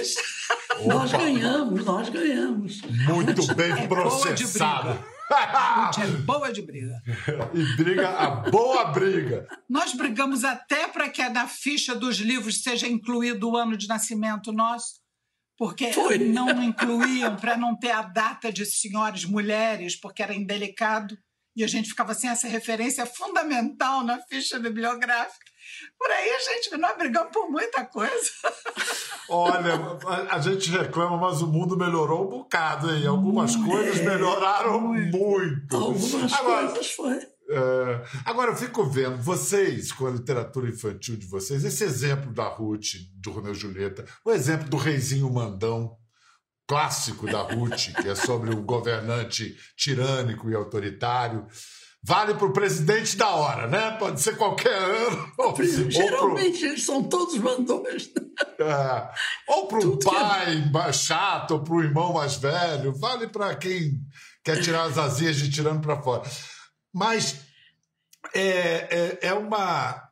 Nós 0.84 1.12
ganhamos, 1.12 1.84
nós 1.84 2.08
ganhamos. 2.08 2.82
Muito 2.82 3.54
bem 3.54 3.70
é 3.72 3.86
processado. 3.86 5.13
A 5.30 5.86
Ruth 5.86 5.98
é 5.98 6.06
boa 6.22 6.52
de 6.52 6.62
briga. 6.62 7.00
e 7.54 7.76
briga 7.76 8.08
a 8.10 8.30
boa 8.50 8.86
briga. 8.86 9.46
Nós 9.68 9.94
brigamos 9.94 10.44
até 10.44 10.86
para 10.88 11.08
que 11.08 11.26
na 11.28 11.48
ficha 11.48 11.94
dos 11.94 12.18
livros 12.18 12.62
seja 12.62 12.86
incluído 12.86 13.50
o 13.50 13.56
ano 13.56 13.76
de 13.76 13.88
nascimento 13.88 14.52
nosso 14.52 15.04
porque 15.56 15.92
Foi. 15.92 16.18
não 16.18 16.62
incluíam 16.62 17.36
para 17.36 17.56
não 17.56 17.76
ter 17.76 17.92
a 17.92 18.02
data 18.02 18.52
de 18.52 18.66
senhoras 18.66 19.24
mulheres, 19.24 19.96
porque 19.96 20.22
era 20.22 20.34
indelicado, 20.34 21.16
e 21.56 21.62
a 21.62 21.66
gente 21.66 21.88
ficava 21.88 22.14
sem 22.14 22.30
essa 22.30 22.48
referência 22.48 23.06
fundamental 23.06 24.02
na 24.02 24.20
ficha 24.22 24.58
bibliográfica. 24.58 25.44
Por 25.98 26.10
aí 26.10 26.30
a 26.30 26.38
gente 26.38 26.76
nós 26.76 26.96
brigamos 26.96 27.32
por 27.32 27.50
muita 27.50 27.84
coisa. 27.84 28.30
Olha, 29.28 29.98
a, 30.30 30.38
gente 30.38 30.70
reclama, 30.70 31.16
mas 31.16 31.40
o 31.40 31.46
mundo 31.46 31.76
melhorou 31.76 32.26
um 32.26 32.30
bocado, 32.30 32.94
hein? 32.94 33.06
Algumas 33.06 33.56
coisas 33.56 34.00
melhoraram 34.00 34.80
muito. 34.80 35.16
muito. 35.16 35.76
Algumas 35.76 36.32
Agora, 36.32 36.66
coisas 36.68 36.90
foi. 36.90 37.34
É, 37.50 38.04
agora, 38.24 38.52
eu 38.52 38.56
fico 38.56 38.84
vendo, 38.84 39.18
vocês, 39.18 39.92
com 39.92 40.06
a 40.06 40.10
literatura 40.10 40.68
infantil 40.68 41.16
de 41.16 41.26
vocês, 41.26 41.64
esse 41.64 41.84
exemplo 41.84 42.32
da 42.32 42.44
Ruth, 42.44 42.94
do 43.16 43.30
Romeu 43.30 43.54
Julieta, 43.54 44.04
o 44.24 44.30
exemplo 44.30 44.68
do 44.68 44.76
Reizinho 44.76 45.30
Mandão, 45.30 45.96
clássico 46.66 47.26
da 47.26 47.42
Ruth, 47.42 47.92
que 48.00 48.08
é 48.08 48.14
sobre 48.14 48.54
um 48.54 48.62
governante 48.62 49.56
tirânico 49.76 50.50
e 50.50 50.54
autoritário, 50.54 51.46
vale 52.02 52.34
para 52.34 52.46
o 52.46 52.52
presidente 52.52 53.16
da 53.16 53.30
hora, 53.30 53.66
né? 53.66 53.92
Pode 53.92 54.20
ser 54.20 54.36
qualquer 54.36 54.74
ano. 54.74 55.32
Ou, 55.38 55.54
Geralmente 55.90 56.58
pro... 56.58 56.68
eles 56.68 56.84
são 56.84 57.02
todos 57.02 57.36
mandões. 57.38 58.10
É, 58.58 59.10
ou 59.48 59.68
para 59.68 59.78
um 59.78 59.94
é 59.94 60.04
pai 60.04 60.72
é... 60.88 60.92
chato, 60.92 61.52
ou 61.52 61.60
para 61.64 61.74
o 61.74 61.82
irmão 61.82 62.12
mais 62.12 62.36
velho, 62.36 62.94
vale 62.94 63.28
para 63.28 63.54
quem 63.54 64.00
quer 64.44 64.60
tirar 64.60 64.84
as 64.84 64.98
asinhas 64.98 65.36
de 65.36 65.50
tirando 65.50 65.80
para 65.80 66.02
fora. 66.02 66.22
Mas 66.92 67.40
é, 68.34 68.40
é, 68.40 69.18
é, 69.28 69.34
uma, 69.34 70.03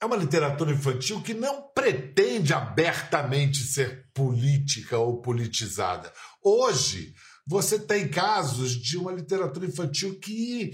é 0.00 0.06
uma 0.06 0.16
literatura 0.16 0.72
infantil 0.72 1.20
que 1.20 1.34
não 1.34 1.62
pretende 1.74 2.54
abertamente 2.54 3.58
ser 3.58 4.06
política 4.14 4.98
ou 4.98 5.20
politizada. 5.20 6.10
Hoje, 6.42 7.12
você 7.46 7.78
tem 7.78 8.08
casos 8.08 8.72
de 8.72 8.96
uma 8.96 9.12
literatura 9.12 9.66
infantil 9.66 10.18
que 10.18 10.72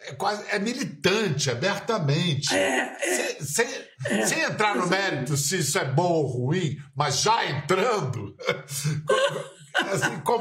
é, 0.00 0.14
quase, 0.14 0.44
é 0.50 0.58
militante 0.58 1.50
abertamente. 1.50 2.54
É, 2.54 2.96
é, 3.00 3.44
sem, 3.44 3.66
é, 4.06 4.26
sem 4.26 4.40
entrar 4.40 4.74
no 4.74 4.86
mérito 4.86 5.36
se 5.36 5.58
isso 5.58 5.78
é 5.78 5.84
bom 5.84 6.10
ou 6.10 6.26
ruim, 6.26 6.76
mas 6.94 7.20
já 7.20 7.44
entrando. 7.44 8.34
Assim, 9.74 10.20
com, 10.20 10.40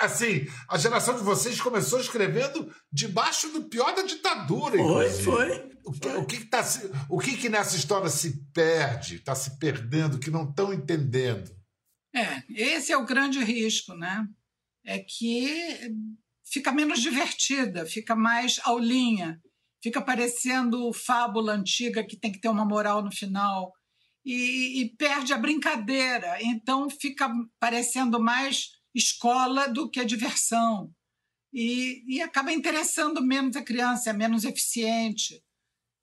assim, 0.00 0.46
a 0.68 0.78
geração 0.78 1.16
de 1.16 1.22
vocês 1.22 1.60
começou 1.60 2.00
escrevendo 2.00 2.72
debaixo 2.92 3.48
do 3.50 3.64
pior 3.64 3.94
da 3.94 4.02
ditadura. 4.02 4.76
Foi, 4.76 5.10
foi. 5.10 5.70
O 5.84 5.92
que, 5.92 6.08
o, 6.08 6.26
que, 6.26 6.36
que, 6.38 6.46
tá, 6.46 6.62
o 7.08 7.18
que, 7.18 7.36
que 7.36 7.48
nessa 7.48 7.76
história 7.76 8.08
se 8.08 8.44
perde, 8.52 9.16
está 9.16 9.34
se 9.34 9.58
perdendo, 9.58 10.18
que 10.18 10.30
não 10.30 10.48
estão 10.48 10.72
entendendo? 10.72 11.50
É, 12.14 12.42
esse 12.50 12.92
é 12.92 12.96
o 12.96 13.06
grande 13.06 13.42
risco, 13.42 13.94
né? 13.94 14.26
É 14.84 14.98
que 14.98 15.78
fica 16.44 16.72
menos 16.72 17.00
divertida, 17.00 17.86
fica 17.86 18.14
mais 18.14 18.60
aulinha, 18.64 19.40
fica 19.82 20.02
parecendo 20.02 20.92
fábula 20.92 21.54
antiga 21.54 22.04
que 22.04 22.16
tem 22.16 22.32
que 22.32 22.40
ter 22.40 22.48
uma 22.48 22.64
moral 22.64 23.02
no 23.02 23.12
final 23.12 23.72
e, 24.24 24.82
e 24.82 24.96
perde 24.96 25.32
a 25.32 25.38
brincadeira. 25.38 26.38
Então 26.42 26.88
fica 26.90 27.30
parecendo 27.58 28.20
mais 28.20 28.72
escola 28.94 29.68
do 29.68 29.90
que 29.90 30.00
a 30.00 30.04
diversão. 30.04 30.92
E, 31.52 32.04
e 32.06 32.20
acaba 32.20 32.52
interessando 32.52 33.22
menos 33.22 33.56
a 33.56 33.62
criança, 33.62 34.10
é 34.10 34.12
menos 34.12 34.44
eficiente. 34.44 35.42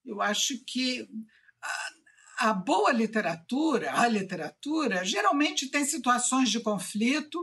Eu 0.05 0.21
acho 0.21 0.63
que 0.65 1.07
a, 2.37 2.49
a 2.49 2.53
boa 2.53 2.91
literatura, 2.91 3.93
a 3.93 4.07
literatura, 4.07 5.05
geralmente 5.05 5.69
tem 5.69 5.85
situações 5.85 6.49
de 6.49 6.59
conflito 6.59 7.39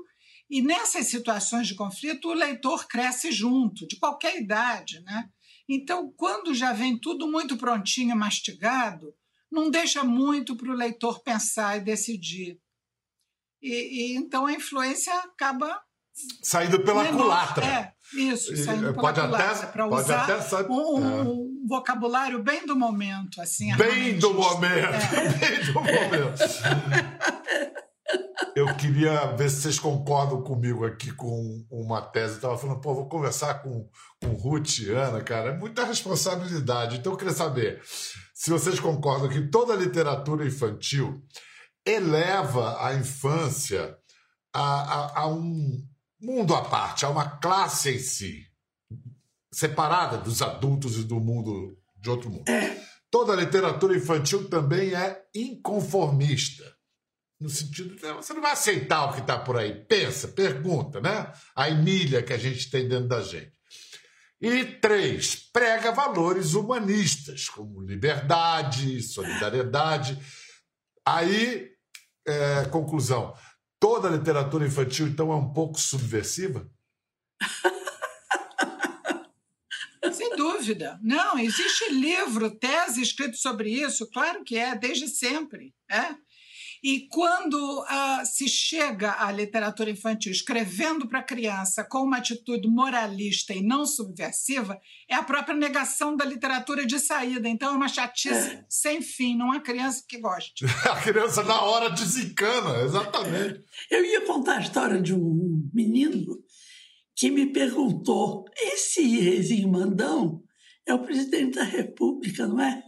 e 0.50 0.61
nessas 0.61 1.07
situações 1.07 1.66
de 1.66 1.75
conflito, 1.75 2.28
o 2.28 2.35
leitor 2.35 2.87
cresce 2.87 3.33
junto, 3.33 3.87
de 3.87 3.97
qualquer 3.97 4.40
idade. 4.40 5.00
Né? 5.00 5.28
Então, 5.69 6.12
quando 6.16 6.54
já 6.54 6.73
vem 6.73 6.99
tudo 6.99 7.26
muito 7.26 7.57
prontinho, 7.57 8.14
mastigado, 8.14 9.14
não 9.54 9.70
deixa 9.70 10.04
muito 10.04 10.56
para 10.56 10.70
o 10.70 10.75
leitor 10.75 11.23
pensar 11.23 11.78
e 11.78 11.80
decidir. 11.80 12.58
E, 13.62 14.12
e, 14.12 14.16
então 14.16 14.44
a 14.46 14.52
influência 14.52 15.14
acaba 15.20 15.80
saindo 16.42 16.80
pela 16.80 17.02
menor. 17.02 17.23
culatra. 17.23 17.64
É, 17.64 17.92
isso, 18.12 18.56
saindo 18.56 18.92
pela 18.92 19.00
pode 19.00 19.20
culatra, 19.20 19.66
para 19.68 19.87
usar 19.87 20.25
até, 20.25 20.70
um, 20.70 20.96
um, 20.96 21.20
é. 21.20 21.23
um, 21.23 21.66
vocabulário 21.66 22.42
bem 22.42 22.66
do 22.66 22.76
momento, 22.76 23.40
assim. 23.40 23.75
Bem 23.76 24.18
do 24.18 24.34
momento, 24.34 24.94
é. 24.94 25.28
bem 25.38 25.64
do 25.64 25.73
momento. 25.73 27.13
Eu 28.54 28.73
queria 28.76 29.32
ver 29.32 29.50
se 29.50 29.62
vocês 29.62 29.80
concordam 29.80 30.40
comigo 30.40 30.87
aqui 30.87 31.11
com 31.12 31.66
uma 31.68 32.00
tese. 32.00 32.37
Estava 32.37 32.56
falando, 32.56 32.80
pô, 32.80 32.94
vou 32.94 33.08
conversar 33.08 33.54
com, 33.54 33.88
com 34.23 34.28
Ruth 34.28 34.78
e 34.78 34.90
Ana, 34.90 35.20
cara. 35.23 35.50
É 35.50 35.58
muita 35.58 35.84
responsabilidade. 35.84 36.99
Então 36.99 37.12
eu 37.12 37.18
queria 37.18 37.34
saber 37.34 37.82
se 38.32 38.50
vocês 38.50 38.78
concordam 38.78 39.28
que 39.28 39.49
toda 39.49 39.75
literatura 39.75 40.46
infantil 40.46 41.20
eleva 41.84 42.80
a 42.80 42.94
infância 42.94 43.99
a, 44.52 44.62
a, 44.62 45.20
a 45.23 45.28
um 45.28 45.84
mundo 46.20 46.54
à 46.54 46.62
parte, 46.62 47.04
a 47.04 47.11
uma 47.11 47.28
classe 47.28 47.90
em 47.90 47.99
si, 47.99 48.46
separada 49.52 50.16
dos 50.16 50.40
adultos 50.40 50.96
e 50.96 51.02
do 51.02 51.18
mundo 51.18 51.76
de 51.96 52.08
outro 52.08 52.30
mundo. 52.30 52.44
Toda 53.11 53.34
literatura 53.34 53.96
infantil 53.96 54.49
também 54.49 54.94
é 54.94 55.23
inconformista. 55.34 56.74
No 57.41 57.49
sentido 57.49 57.97
de 57.97 58.12
você 58.12 58.33
não 58.33 58.41
vai 58.41 58.53
aceitar 58.53 59.05
o 59.05 59.12
que 59.12 59.21
está 59.21 59.38
por 59.38 59.57
aí. 59.57 59.85
Pensa, 59.87 60.29
pergunta, 60.29 61.00
né? 61.00 61.33
A 61.55 61.69
Emília 61.69 62.23
que 62.23 62.33
a 62.33 62.38
gente 62.38 62.71
tem 62.71 62.88
dentro 62.88 63.09
da 63.09 63.21
gente. 63.21 63.53
E 64.41 64.64
três, 64.64 65.37
prega 65.53 65.91
valores 65.91 66.55
humanistas, 66.55 67.49
como 67.49 67.81
liberdade, 67.81 69.03
solidariedade. 69.03 70.19
Aí, 71.07 71.71
é, 72.26 72.64
conclusão: 72.67 73.35
toda 73.81 74.09
a 74.09 74.11
literatura 74.11 74.67
infantil, 74.67 75.07
então, 75.07 75.33
é 75.33 75.37
um 75.37 75.53
pouco 75.53 75.81
subversiva? 75.81 76.71
Sem 80.12 80.37
dúvida. 80.37 81.00
Não, 81.03 81.38
existe 81.38 81.91
livro, 81.91 82.50
tese 82.59 83.00
escrito 83.00 83.37
sobre 83.37 83.71
isso, 83.71 84.09
claro 84.11 84.45
que 84.45 84.59
é, 84.59 84.76
desde 84.76 85.09
sempre. 85.09 85.75
É. 85.91 86.14
E 86.85 87.09
quando 87.09 87.81
uh, 87.81 88.26
se 88.26 88.47
chega 88.47 89.17
à 89.19 89.33
literatura 89.33 89.88
infantil 89.88 90.31
escrevendo 90.31 91.09
para 91.09 91.21
a 91.21 91.23
criança 91.23 91.83
com 91.83 92.03
uma 92.03 92.19
atitude 92.19 92.69
moralista 92.69 93.55
e 93.55 93.62
não 93.62 93.87
subversiva, 93.87 94.79
é 95.09 95.14
a 95.14 95.23
própria 95.23 95.57
negação 95.57 96.14
da 96.14 96.26
literatura 96.26 96.85
de 96.85 96.99
saída. 96.99 97.49
Então 97.49 97.73
é 97.73 97.76
uma 97.76 97.88
chatice 97.88 98.50
é. 98.50 98.64
sem 98.69 99.00
fim, 99.00 99.35
não 99.35 99.50
há 99.50 99.61
criança 99.61 100.05
que 100.07 100.19
goste. 100.19 100.67
a 100.85 101.00
criança 101.00 101.43
na 101.43 101.59
hora 101.62 101.88
desencana, 101.88 102.83
exatamente. 102.83 103.64
Eu 103.91 104.05
ia 104.05 104.21
contar 104.26 104.59
a 104.59 104.61
história 104.61 105.00
de 105.00 105.14
um 105.14 105.67
menino 105.73 106.38
que 107.17 107.31
me 107.31 107.47
perguntou: 107.47 108.45
esse 108.55 109.00
reizinho 109.21 109.73
mandão 109.73 110.43
é 110.87 110.93
o 110.93 111.03
presidente 111.03 111.57
da 111.57 111.64
República, 111.64 112.47
não 112.47 112.61
é? 112.61 112.83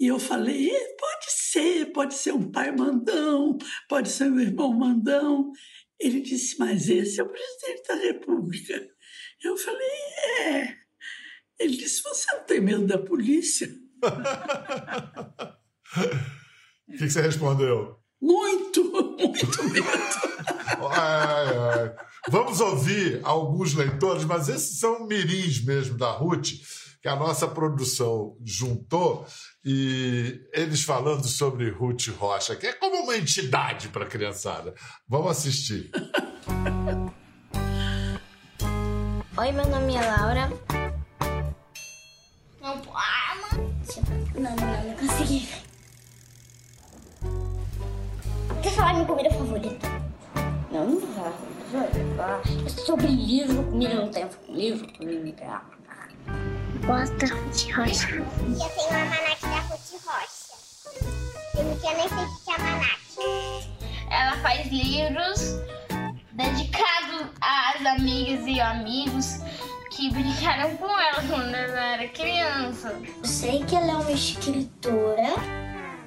E 0.00 0.06
eu 0.06 0.18
falei: 0.18 0.70
pode 0.98 1.37
ser, 1.50 1.86
pode 1.92 2.14
ser 2.14 2.32
um 2.32 2.50
pai 2.50 2.70
mandão, 2.72 3.56
pode 3.88 4.08
ser 4.08 4.30
um 4.30 4.40
irmão 4.40 4.72
mandão. 4.72 5.52
Ele 5.98 6.20
disse: 6.20 6.58
mas 6.58 6.88
esse 6.88 7.20
é 7.20 7.22
o 7.22 7.28
presidente 7.28 7.88
da 7.88 7.94
República. 7.94 8.88
Eu 9.42 9.56
falei: 9.56 9.88
é. 10.40 10.76
Ele 11.58 11.76
disse: 11.76 12.02
você 12.02 12.26
não 12.34 12.44
tem 12.44 12.60
medo 12.60 12.86
da 12.86 12.98
polícia? 12.98 13.68
O 16.88 16.92
que, 16.92 16.98
que 16.98 17.10
você 17.10 17.20
respondeu? 17.20 17.98
Muito, 18.20 18.82
muito 18.82 19.64
medo. 19.64 19.86
ai, 20.90 21.56
ai. 21.56 21.94
Vamos 22.30 22.60
ouvir 22.60 23.20
alguns 23.22 23.74
leitores, 23.74 24.24
mas 24.24 24.48
esses 24.48 24.80
são 24.80 25.06
mirins 25.06 25.62
mesmo 25.62 25.98
da 25.98 26.10
Ruth, 26.10 26.52
que 27.08 27.12
a 27.12 27.16
nossa 27.16 27.48
produção 27.48 28.36
juntou, 28.44 29.26
e 29.64 30.42
eles 30.52 30.82
falando 30.82 31.26
sobre 31.26 31.70
Ruth 31.70 32.08
Rocha, 32.08 32.54
que 32.54 32.66
é 32.66 32.72
como 32.74 32.96
uma 32.96 33.16
entidade 33.16 33.88
para 33.88 34.04
a 34.04 34.06
criançada. 34.06 34.74
Vamos 35.08 35.30
assistir. 35.30 35.90
Oi, 39.38 39.52
meu 39.52 39.66
nome 39.68 39.94
é 39.94 40.02
Laura. 40.02 40.52
Não, 42.60 42.82
ah, 42.94 43.36
Não, 44.34 44.54
não, 44.54 44.84
não 44.84 44.94
consegui. 44.96 45.48
Quer 48.62 48.72
falar 48.72 48.92
minha 48.92 49.06
comida 49.06 49.30
favorita? 49.30 49.88
Não, 50.70 50.86
não 50.86 51.00
vou 51.00 51.08
falar. 51.14 52.42
É 52.66 52.68
sobre 52.68 53.06
livro, 53.06 53.64
comida 53.64 53.94
não 53.94 54.10
tem 54.10 54.28
livro, 54.50 54.86
comida. 54.92 55.77
Gosto 56.88 57.14
da 57.18 57.26
Ruth 57.26 57.70
Rocha. 57.76 58.08
Eu 58.14 58.24
tenho 58.24 58.88
uma 58.88 59.00
almanac 59.00 59.42
da 59.42 59.58
Ruth 59.68 59.92
Rocha. 60.06 60.54
Eu 61.58 61.64
não 61.64 61.78
tinha 61.78 61.94
nem 61.94 62.08
sei 62.08 62.24
o 62.24 62.38
que 62.38 62.50
é 62.50 62.54
almanac. 62.54 62.98
Ela 64.10 64.36
faz 64.38 64.66
livros 64.68 65.60
dedicados 66.32 67.26
às 67.42 67.84
amigas 67.84 68.46
e 68.46 68.58
amigos 68.58 69.40
que 69.90 70.10
brincaram 70.10 70.78
com 70.78 70.98
ela 70.98 71.22
quando 71.28 71.54
ela 71.54 71.78
era 71.78 72.08
criança. 72.08 72.98
Eu 73.18 73.24
sei 73.24 73.62
que 73.64 73.76
ela 73.76 73.92
é 73.92 73.96
uma 73.96 74.10
escritora 74.10 75.34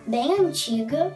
bem 0.07 0.33
antiga 0.39 1.15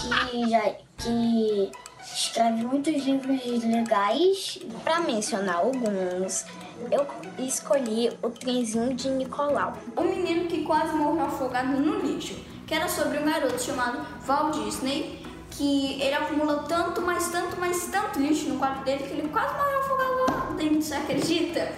que 0.00 0.48
já 0.48 0.74
que 0.96 1.70
escreve 2.14 2.64
muitos 2.64 2.94
livros 3.04 3.62
legais. 3.62 4.58
Para 4.82 5.00
mencionar 5.00 5.56
alguns, 5.56 6.46
eu 6.90 7.06
escolhi 7.44 8.10
o 8.22 8.30
trenzinho 8.30 8.94
de 8.94 9.08
Nicolau. 9.10 9.76
O 9.96 10.02
menino 10.02 10.46
que 10.46 10.62
quase 10.64 10.94
morreu 10.94 11.26
afogado 11.26 11.68
no 11.80 12.00
lixo, 12.00 12.34
que 12.66 12.74
era 12.74 12.88
sobre 12.88 13.18
um 13.18 13.24
garoto 13.24 13.60
chamado 13.60 14.06
Walt 14.26 14.56
Disney, 14.64 15.24
que 15.50 16.00
ele 16.00 16.14
acumulou 16.14 16.62
tanto, 16.64 17.00
mais 17.02 17.28
tanto, 17.28 17.58
mais 17.58 17.86
tanto 17.86 18.20
lixo 18.20 18.48
no 18.48 18.58
quarto 18.58 18.84
dele 18.84 19.04
que 19.04 19.12
ele 19.12 19.28
quase 19.28 19.54
morreu 19.54 19.78
afogado 19.80 20.16
lá 20.30 20.56
dentro, 20.56 20.82
você 20.82 20.94
acredita? 20.94 21.72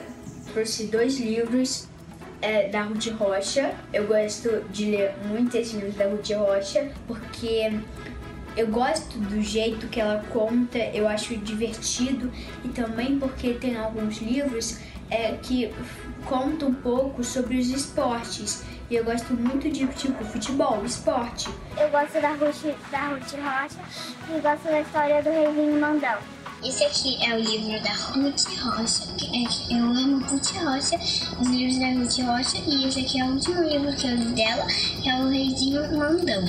Trouxe 0.52 0.86
dois 0.86 1.18
livros 1.18 1.88
é, 2.42 2.68
da 2.68 2.82
Ruth 2.82 3.06
Rocha. 3.18 3.74
Eu 3.92 4.06
gosto 4.06 4.62
de 4.70 4.90
ler 4.90 5.14
muito 5.26 5.56
esses 5.56 5.74
livros 5.74 5.94
da 5.94 6.06
Ruth 6.06 6.30
Rocha 6.30 6.92
porque 7.06 7.72
eu 8.54 8.66
gosto 8.66 9.18
do 9.18 9.40
jeito 9.40 9.86
que 9.88 9.98
ela 9.98 10.22
conta, 10.30 10.78
eu 10.78 11.08
acho 11.08 11.34
divertido 11.38 12.30
e 12.62 12.68
também 12.68 13.18
porque 13.18 13.54
tem 13.54 13.76
alguns 13.78 14.18
livros 14.20 14.78
é, 15.12 15.36
que 15.42 15.72
contam 16.24 16.70
um 16.70 16.74
pouco 16.74 17.22
sobre 17.22 17.58
os 17.58 17.68
esportes. 17.68 18.64
E 18.88 18.96
eu 18.96 19.04
gosto 19.04 19.34
muito 19.34 19.70
de 19.70 19.86
tipo 19.88 20.24
futebol, 20.24 20.82
esporte. 20.84 21.50
Eu 21.78 21.90
gosto 21.90 22.20
da 22.20 22.30
Ruth, 22.30 22.74
da 22.90 23.08
Ruth 23.08 23.32
Rocha 23.32 23.78
e 24.34 24.40
gosto 24.40 24.64
da 24.64 24.80
história 24.80 25.22
do 25.22 25.30
Reizinho 25.30 25.80
Mandão. 25.80 26.18
Esse 26.64 26.84
aqui 26.84 27.18
é 27.20 27.34
o 27.34 27.40
livro 27.40 27.82
da 27.82 27.90
Ruth 27.90 28.44
Rocha. 28.62 29.02
É, 29.34 29.74
eu 29.74 29.84
amo 29.84 30.24
Ruth 30.24 30.52
Rocha, 30.62 30.96
os 31.40 31.48
livros 31.48 31.76
da 31.80 31.88
Ruth 31.88 32.18
Rocha, 32.24 32.62
e 32.64 32.86
esse 32.86 33.00
aqui 33.00 33.20
é 33.20 33.24
o 33.24 33.32
último 33.32 33.62
livro 33.64 33.92
que 33.96 34.06
eu 34.06 34.14
li 34.14 34.32
dela, 34.32 34.64
que 35.02 35.08
é 35.08 35.16
o 35.16 35.28
Reizinho 35.28 35.98
Mandão. 35.98 36.44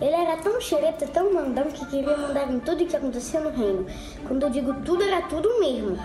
Ele 0.00 0.14
era 0.14 0.38
tão 0.38 0.58
xereta, 0.62 1.06
tão 1.08 1.34
mandão, 1.34 1.64
que 1.64 1.84
queria 1.84 2.16
mandar 2.16 2.50
em 2.50 2.58
tudo 2.60 2.86
que 2.86 2.96
acontecia 2.96 3.38
no 3.38 3.50
reino. 3.50 3.84
Quando 4.26 4.44
eu 4.44 4.50
digo 4.50 4.72
tudo, 4.82 5.02
era 5.02 5.20
tudo 5.28 5.60
mesmo. 5.60 5.98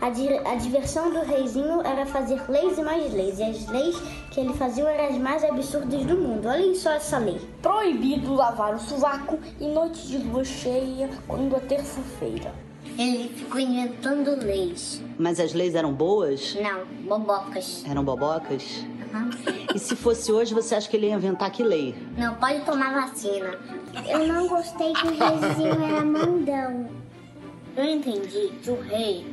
A, 0.00 0.10
di 0.10 0.28
a 0.44 0.56
diversão 0.56 1.08
do 1.12 1.20
reizinho 1.20 1.82
era 1.82 2.04
fazer 2.06 2.42
leis 2.50 2.76
e 2.76 2.82
mais 2.82 3.12
leis. 3.12 3.38
E 3.38 3.44
as 3.44 3.66
leis 3.68 3.96
que 4.32 4.40
ele 4.40 4.52
fazia 4.54 4.82
eram 4.82 5.14
as 5.14 5.18
mais 5.18 5.44
absurdas 5.44 6.04
do 6.04 6.16
mundo. 6.16 6.48
Olhem 6.48 6.74
só 6.74 6.90
essa 6.90 7.18
lei. 7.18 7.40
Proibido 7.62 8.34
lavar 8.34 8.74
o 8.74 8.80
sovaco 8.80 9.38
em 9.60 9.72
noite 9.72 10.08
de 10.08 10.18
lua 10.18 10.44
cheia, 10.44 11.08
quando 11.28 11.54
é 11.54 11.60
terça-feira. 11.60 12.65
Ele 12.98 13.28
ficou 13.28 13.60
inventando 13.60 14.36
leis. 14.44 15.02
Mas 15.18 15.38
as 15.38 15.52
leis 15.52 15.74
eram 15.74 15.92
boas? 15.92 16.54
Não, 16.54 16.84
bobocas. 17.06 17.84
Eram 17.88 18.02
bobocas? 18.04 18.84
E 19.74 19.78
se 19.78 19.94
fosse 19.96 20.32
hoje, 20.32 20.54
você 20.54 20.74
acha 20.74 20.88
que 20.88 20.96
ele 20.96 21.06
ia 21.06 21.14
inventar 21.14 21.50
que 21.50 21.62
lei? 21.62 21.94
Não, 22.16 22.34
pode 22.34 22.60
tomar 22.62 22.92
vacina. 23.06 23.54
Eu 24.08 24.26
não 24.26 24.48
gostei 24.48 24.92
que 24.92 25.06
o 25.06 25.10
reizinho 25.10 25.84
era 25.84 26.04
mandão. 26.04 26.88
Eu 27.76 27.84
entendi 27.84 28.52
que 28.62 28.70
o 28.70 28.80
rei 28.80 29.26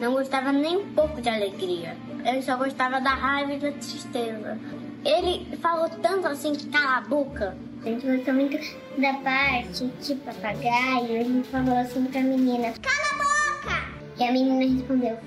não 0.00 0.12
gostava 0.12 0.52
nem 0.52 0.78
um 0.78 0.92
pouco 0.94 1.20
de 1.20 1.28
alegria. 1.28 1.96
Ele 2.24 2.42
só 2.42 2.56
gostava 2.56 3.00
da 3.00 3.10
raiva 3.10 3.52
e 3.54 3.58
da 3.58 3.72
tristeza. 3.72 4.58
Ele 5.04 5.56
falou 5.58 5.88
tanto 6.02 6.26
assim 6.26 6.54
que 6.54 6.66
cala 6.66 6.98
a 6.98 7.00
boca. 7.02 7.56
A 7.82 7.84
gente 7.84 8.06
gostou 8.06 8.34
muito 8.34 8.58
da 8.98 9.14
parte 9.14 9.86
de 10.02 10.14
papagaio. 10.16 11.12
Ele 11.12 11.42
falou 11.44 11.76
assim 11.76 12.04
pra 12.04 12.20
menina: 12.20 12.72
Cala! 12.82 13.09
E 14.20 14.24
a 14.24 14.32
menina 14.32 14.62
respondeu: 14.62 15.18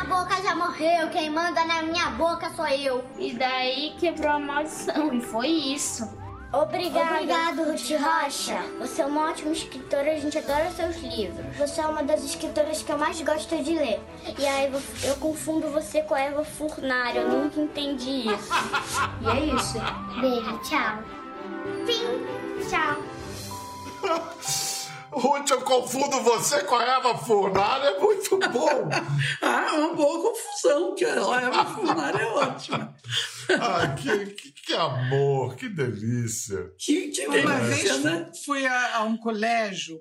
a 0.00 0.04
boca 0.04 0.42
já 0.42 0.56
morreu, 0.56 1.08
quem 1.10 1.30
manda 1.30 1.64
na 1.64 1.82
minha 1.82 2.10
boca 2.10 2.50
sou 2.56 2.66
eu. 2.66 3.04
E 3.16 3.32
daí 3.34 3.94
quebrou 4.00 4.32
a 4.32 4.38
maldição, 4.40 5.14
e 5.14 5.20
foi 5.20 5.46
isso. 5.46 6.10
Obrigada. 6.52 7.14
Obrigado, 7.14 7.70
Ruth 7.70 7.90
Rocha. 7.92 8.60
Você 8.80 9.00
é 9.00 9.06
uma 9.06 9.30
ótima 9.30 9.52
escritora, 9.52 10.10
a 10.10 10.18
gente 10.18 10.36
adora 10.36 10.72
seus 10.72 10.96
livros. 10.96 11.56
Você 11.56 11.80
é 11.80 11.86
uma 11.86 12.02
das 12.02 12.24
escritoras 12.24 12.82
que 12.82 12.90
eu 12.90 12.98
mais 12.98 13.22
gosto 13.22 13.62
de 13.62 13.74
ler. 13.74 14.00
E 14.36 14.44
aí 14.44 14.72
eu 15.04 15.14
confundo 15.16 15.68
você 15.68 16.02
com 16.02 16.14
a 16.14 16.20
Eva 16.20 16.44
Furnário, 16.44 17.22
eu 17.22 17.28
nunca 17.30 17.60
entendi 17.60 18.26
isso. 18.28 18.52
E 19.22 19.26
é 19.28 19.54
isso. 19.54 19.78
Beijo, 20.20 20.58
tchau. 20.64 20.98
Fim, 21.86 22.68
tchau. 22.68 23.02
Ruth, 25.12 25.50
eu 25.50 25.60
confundo 25.60 26.22
você 26.22 26.64
com 26.64 26.74
a 26.74 26.84
Eva 26.84 27.18
Furnário, 27.18 27.84
é 27.84 27.98
muito 27.98 28.38
bom. 28.38 28.88
ah, 29.42 29.66
é 29.68 29.72
uma 29.72 29.94
boa 29.94 30.30
confusão, 30.30 30.94
que 30.94 31.04
a 31.04 31.10
Eva 31.10 31.66
Furnário 31.66 32.18
é 32.18 32.26
ótima. 32.26 32.96
ah, 33.60 33.88
que, 33.94 34.26
que, 34.26 34.52
que, 34.52 34.72
amor, 34.72 35.54
que 35.56 35.68
delícia. 35.68 36.72
Que, 36.78 37.08
que 37.08 37.28
delícia, 37.28 37.46
Uma 37.46 37.60
vez 37.60 38.02
né? 38.02 38.30
fui 38.44 38.66
a, 38.66 38.96
a 38.96 39.04
um 39.04 39.18
colégio, 39.18 40.00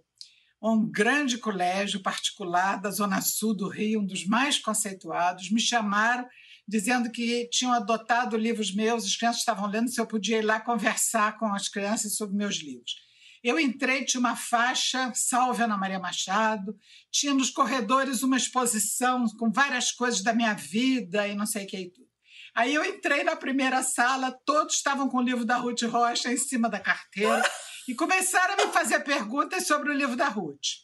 um 0.63 0.89
grande 0.89 1.37
colégio 1.37 2.01
particular 2.01 2.79
da 2.79 2.89
Zona 2.89 3.19
Sul 3.19 3.53
do 3.53 3.67
Rio, 3.67 3.99
um 3.99 4.05
dos 4.05 4.25
mais 4.25 4.59
conceituados, 4.59 5.51
me 5.51 5.59
chamaram 5.59 6.25
dizendo 6.65 7.11
que 7.11 7.49
tinham 7.49 7.73
adotado 7.73 8.37
livros 8.37 8.73
meus, 8.73 9.03
as 9.03 9.17
crianças 9.17 9.41
estavam 9.41 9.67
lendo, 9.67 9.89
se 9.89 9.99
eu 9.99 10.07
podia 10.07 10.37
ir 10.37 10.45
lá 10.45 10.57
conversar 10.57 11.37
com 11.37 11.47
as 11.53 11.67
crianças 11.67 12.15
sobre 12.15 12.37
meus 12.37 12.61
livros. 12.61 13.10
Eu 13.43 13.59
entrei, 13.59 14.05
tinha 14.05 14.19
uma 14.19 14.35
faixa, 14.35 15.11
Salve 15.15 15.63
Ana 15.63 15.77
Maria 15.77 15.99
Machado, 15.99 16.77
tinha 17.11 17.33
nos 17.33 17.49
corredores 17.49 18.21
uma 18.21 18.37
exposição 18.37 19.25
com 19.39 19.51
várias 19.51 19.91
coisas 19.91 20.21
da 20.21 20.33
minha 20.33 20.53
vida 20.53 21.27
e 21.27 21.35
não 21.35 21.45
sei 21.45 21.65
o 21.65 21.67
que 21.67 21.77
e 21.77 21.89
tudo. 21.89 22.07
Aí 22.53 22.73
eu 22.73 22.83
entrei 22.83 23.23
na 23.23 23.35
primeira 23.35 23.81
sala, 23.81 24.31
todos 24.45 24.75
estavam 24.75 25.09
com 25.09 25.17
o 25.17 25.23
livro 25.23 25.45
da 25.45 25.57
Ruth 25.57 25.83
Rocha 25.83 26.31
em 26.31 26.37
cima 26.37 26.69
da 26.69 26.79
carteira 26.79 27.41
e 27.87 27.95
começaram 27.95 28.53
a 28.53 28.57
me 28.57 28.71
fazer 28.71 28.99
perguntas 28.99 29.65
sobre 29.65 29.89
o 29.89 29.93
livro 29.93 30.15
da 30.15 30.27
Ruth. 30.27 30.83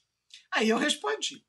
Aí 0.52 0.70
eu 0.70 0.78
respondi. 0.78 1.43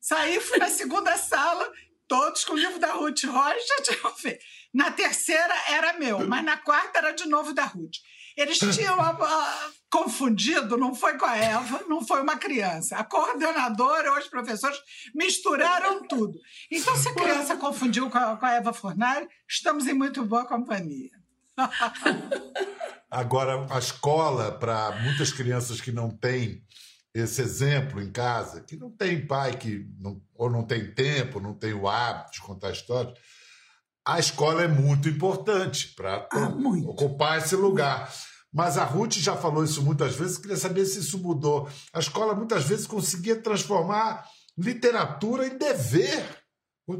Saí, 0.00 0.38
fui 0.38 0.58
na 0.58 0.68
segunda 0.68 1.16
sala, 1.16 1.72
Todos 2.06 2.44
com 2.44 2.52
o 2.52 2.58
livro 2.58 2.78
da 2.78 2.92
Ruth 2.92 3.24
Rocha 3.24 3.82
tinham 3.82 4.14
feito. 4.14 4.44
Na 4.74 4.90
terceira 4.90 5.54
era 5.68 5.92
meu, 5.98 6.26
mas 6.26 6.44
na 6.44 6.56
quarta 6.56 6.98
era 6.98 7.12
de 7.12 7.28
novo 7.28 7.54
da 7.54 7.64
Ruth. 7.64 7.98
Eles 8.36 8.58
tinham 8.58 8.98
uh, 8.98 9.72
confundido, 9.88 10.76
não 10.76 10.92
foi 10.92 11.16
com 11.16 11.24
a 11.24 11.36
Eva, 11.36 11.84
não 11.88 12.04
foi 12.04 12.20
uma 12.20 12.36
criança. 12.36 12.96
A 12.96 13.04
coordenadora 13.04 14.10
ou 14.10 14.18
os 14.18 14.26
professores 14.26 14.76
misturaram 15.14 16.04
tudo. 16.08 16.36
Então, 16.68 16.96
se 16.96 17.08
a 17.08 17.14
criança 17.14 17.56
confundiu 17.56 18.10
com 18.10 18.18
a, 18.18 18.36
com 18.36 18.44
a 18.44 18.52
Eva 18.54 18.72
Fornari, 18.72 19.28
estamos 19.48 19.86
em 19.86 19.94
muito 19.94 20.24
boa 20.24 20.44
companhia. 20.44 21.12
Agora, 23.08 23.64
a 23.70 23.78
escola, 23.78 24.50
para 24.50 24.90
muitas 25.02 25.32
crianças 25.32 25.80
que 25.80 25.92
não 25.92 26.10
têm 26.10 26.64
esse 27.14 27.40
exemplo 27.40 28.02
em 28.02 28.10
casa, 28.10 28.60
que 28.62 28.76
não 28.76 28.90
tem 28.90 29.24
pai 29.24 29.56
que 29.56 29.86
não, 30.00 30.20
ou 30.34 30.50
não 30.50 30.64
tem 30.64 30.92
tempo, 30.92 31.38
não 31.38 31.54
tem 31.54 31.72
o 31.72 31.88
hábito 31.88 32.32
de 32.32 32.40
contar 32.40 32.72
histórias, 32.72 33.16
a 34.06 34.18
escola 34.18 34.62
é 34.62 34.68
muito 34.68 35.08
importante 35.08 35.94
para 35.94 36.28
Ah, 36.30 36.48
ocupar 36.86 37.38
esse 37.38 37.56
lugar. 37.56 38.12
Mas 38.52 38.78
a 38.78 38.84
Ruth 38.84 39.14
já 39.14 39.36
falou 39.36 39.64
isso 39.64 39.82
muitas 39.82 40.14
vezes, 40.14 40.38
queria 40.38 40.56
saber 40.56 40.84
se 40.84 41.00
isso 41.00 41.18
mudou. 41.18 41.68
A 41.92 41.98
escola 41.98 42.34
muitas 42.34 42.64
vezes 42.64 42.86
conseguia 42.86 43.34
transformar 43.40 44.24
literatura 44.56 45.46
em 45.46 45.58
dever, 45.58 46.24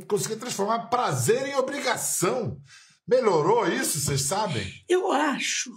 conseguia 0.08 0.36
transformar 0.36 0.88
prazer 0.88 1.46
em 1.46 1.54
obrigação. 1.54 2.60
Melhorou 3.06 3.68
isso, 3.68 4.00
vocês 4.00 4.22
sabem? 4.22 4.66
Eu 4.88 5.12
acho 5.12 5.70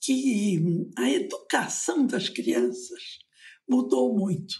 que 0.00 0.58
a 0.98 1.08
educação 1.10 2.06
das 2.06 2.28
crianças 2.28 3.18
mudou 3.68 4.12
muito. 4.18 4.56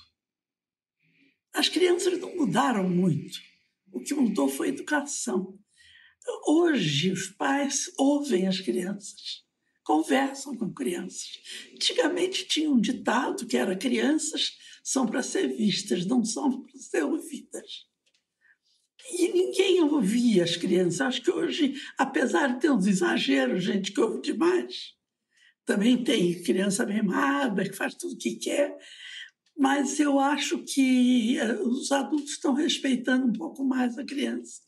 As 1.52 1.68
crianças 1.68 2.16
não 2.20 2.36
mudaram 2.36 2.88
muito. 2.88 3.38
O 3.90 4.00
que 4.00 4.14
mudou 4.14 4.48
foi 4.48 4.68
a 4.68 4.72
educação. 4.72 5.58
Hoje, 6.46 7.10
os 7.10 7.28
pais 7.28 7.90
ouvem 7.96 8.46
as 8.46 8.60
crianças, 8.60 9.44
conversam 9.84 10.54
com 10.56 10.72
crianças. 10.72 11.40
Antigamente 11.74 12.46
tinha 12.46 12.70
um 12.70 12.80
ditado 12.80 13.46
que 13.46 13.56
era: 13.56 13.76
crianças 13.76 14.52
são 14.82 15.06
para 15.06 15.22
ser 15.22 15.48
vistas, 15.48 16.06
não 16.06 16.24
são 16.24 16.62
para 16.62 16.78
ser 16.78 17.04
ouvidas. 17.04 17.88
E 19.12 19.28
ninguém 19.28 19.82
ouvia 19.82 20.44
as 20.44 20.56
crianças. 20.56 21.00
Acho 21.00 21.22
que 21.22 21.30
hoje, 21.30 21.74
apesar 21.96 22.48
de 22.48 22.60
ter 22.60 22.70
uns 22.70 22.86
exageros, 22.86 23.64
gente 23.64 23.92
que 23.92 24.00
ouve 24.00 24.20
demais, 24.20 24.94
também 25.64 26.02
tem 26.02 26.42
criança 26.42 26.84
mimada, 26.84 27.64
que 27.64 27.76
faz 27.76 27.94
tudo 27.94 28.14
o 28.14 28.18
que 28.18 28.36
quer, 28.36 28.76
mas 29.56 30.00
eu 30.00 30.18
acho 30.18 30.58
que 30.64 31.38
eh, 31.38 31.60
os 31.62 31.92
adultos 31.92 32.32
estão 32.32 32.54
respeitando 32.54 33.26
um 33.26 33.32
pouco 33.32 33.64
mais 33.64 33.98
a 33.98 34.04
criança. 34.04 34.62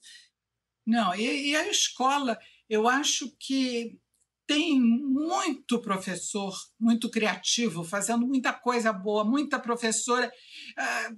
Não, 0.86 1.14
e, 1.14 1.50
e 1.50 1.56
a 1.56 1.68
escola, 1.68 2.38
eu 2.68 2.88
acho 2.88 3.30
que 3.38 3.98
tem 4.46 4.80
muito 4.80 5.80
professor, 5.80 6.52
muito 6.78 7.08
criativo, 7.08 7.84
fazendo 7.84 8.26
muita 8.26 8.52
coisa 8.52 8.92
boa, 8.92 9.24
muita 9.24 9.58
professora 9.58 10.30
ah, 10.76 11.10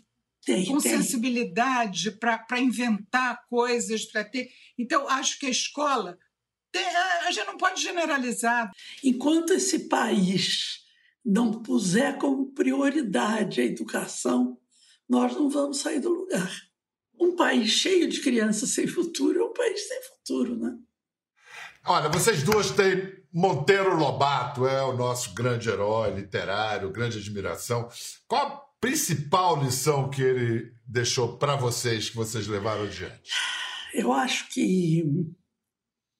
Tem, 0.44 0.66
com 0.66 0.78
tem. 0.78 0.92
sensibilidade 0.98 2.10
para 2.12 2.60
inventar 2.60 3.44
coisas, 3.48 4.04
para 4.04 4.22
ter. 4.24 4.50
Então, 4.78 5.08
acho 5.08 5.38
que 5.38 5.46
a 5.46 5.50
escola. 5.50 6.18
tem- 6.70 6.84
a 6.84 7.30
gente 7.30 7.46
não 7.46 7.56
pode 7.56 7.80
generalizar. 7.80 8.70
Enquanto 9.02 9.52
esse 9.54 9.88
país 9.88 10.80
não 11.24 11.62
puser 11.62 12.18
como 12.18 12.52
prioridade 12.52 13.60
a 13.60 13.64
educação, 13.64 14.58
nós 15.08 15.32
não 15.34 15.48
vamos 15.48 15.78
sair 15.78 16.00
do 16.00 16.10
lugar. 16.10 16.50
Um 17.18 17.36
país 17.36 17.70
cheio 17.70 18.08
de 18.08 18.20
crianças 18.20 18.70
sem 18.70 18.86
futuro 18.86 19.40
é 19.40 19.44
um 19.44 19.52
país 19.52 19.88
sem 19.88 20.02
futuro, 20.02 20.56
né? 20.56 20.76
Olha, 21.86 22.08
vocês 22.08 22.42
duas 22.42 22.70
têm 22.70 23.12
Monteiro 23.32 23.96
Lobato, 23.96 24.66
é 24.66 24.82
o 24.82 24.96
nosso 24.96 25.34
grande 25.34 25.68
herói 25.68 26.14
literário, 26.14 26.90
grande 26.90 27.18
admiração. 27.18 27.88
Qual 28.26 28.46
a 28.46 28.56
principal 28.80 29.62
lição 29.62 30.08
que 30.08 30.22
ele 30.22 30.72
deixou 30.86 31.36
para 31.36 31.56
vocês, 31.56 32.08
que 32.08 32.16
vocês 32.16 32.46
levaram 32.46 32.84
adiante? 32.84 33.32
Eu 33.92 34.12
acho 34.12 34.48
que 34.48 35.04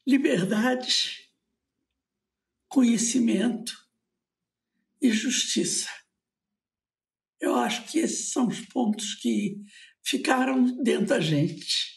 liberdade, 0.07 1.31
conhecimento 2.69 3.73
e 5.01 5.11
justiça. 5.11 5.89
Eu 7.41 7.55
acho 7.57 7.85
que 7.85 7.99
esses 7.99 8.33
são 8.33 8.49
os 8.49 8.61
pontos 8.61 9.15
que 9.15 9.57
ficaram 10.05 10.65
dentro 10.83 11.07
da 11.07 11.21
gente. 11.21 11.95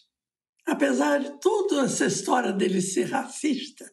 Apesar 0.65 1.19
de 1.19 1.39
toda 1.39 1.83
essa 1.83 2.05
história 2.05 2.51
dele 2.51 2.81
ser 2.81 3.05
racista, 3.05 3.89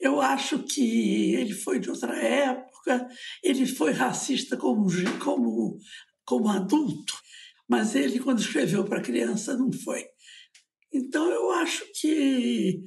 eu 0.00 0.20
acho 0.20 0.62
que 0.64 1.34
ele 1.34 1.54
foi 1.54 1.78
de 1.78 1.90
outra 1.90 2.16
época, 2.16 3.08
ele 3.42 3.66
foi 3.66 3.92
racista 3.92 4.56
como, 4.56 4.86
como, 5.22 5.78
como 6.24 6.48
adulto, 6.48 7.14
mas 7.68 7.94
ele, 7.94 8.20
quando 8.20 8.40
escreveu 8.40 8.84
para 8.84 9.00
criança, 9.00 9.56
não 9.56 9.72
foi. 9.72 10.04
Então 10.92 11.30
eu 11.30 11.50
acho 11.52 11.84
que 11.98 12.82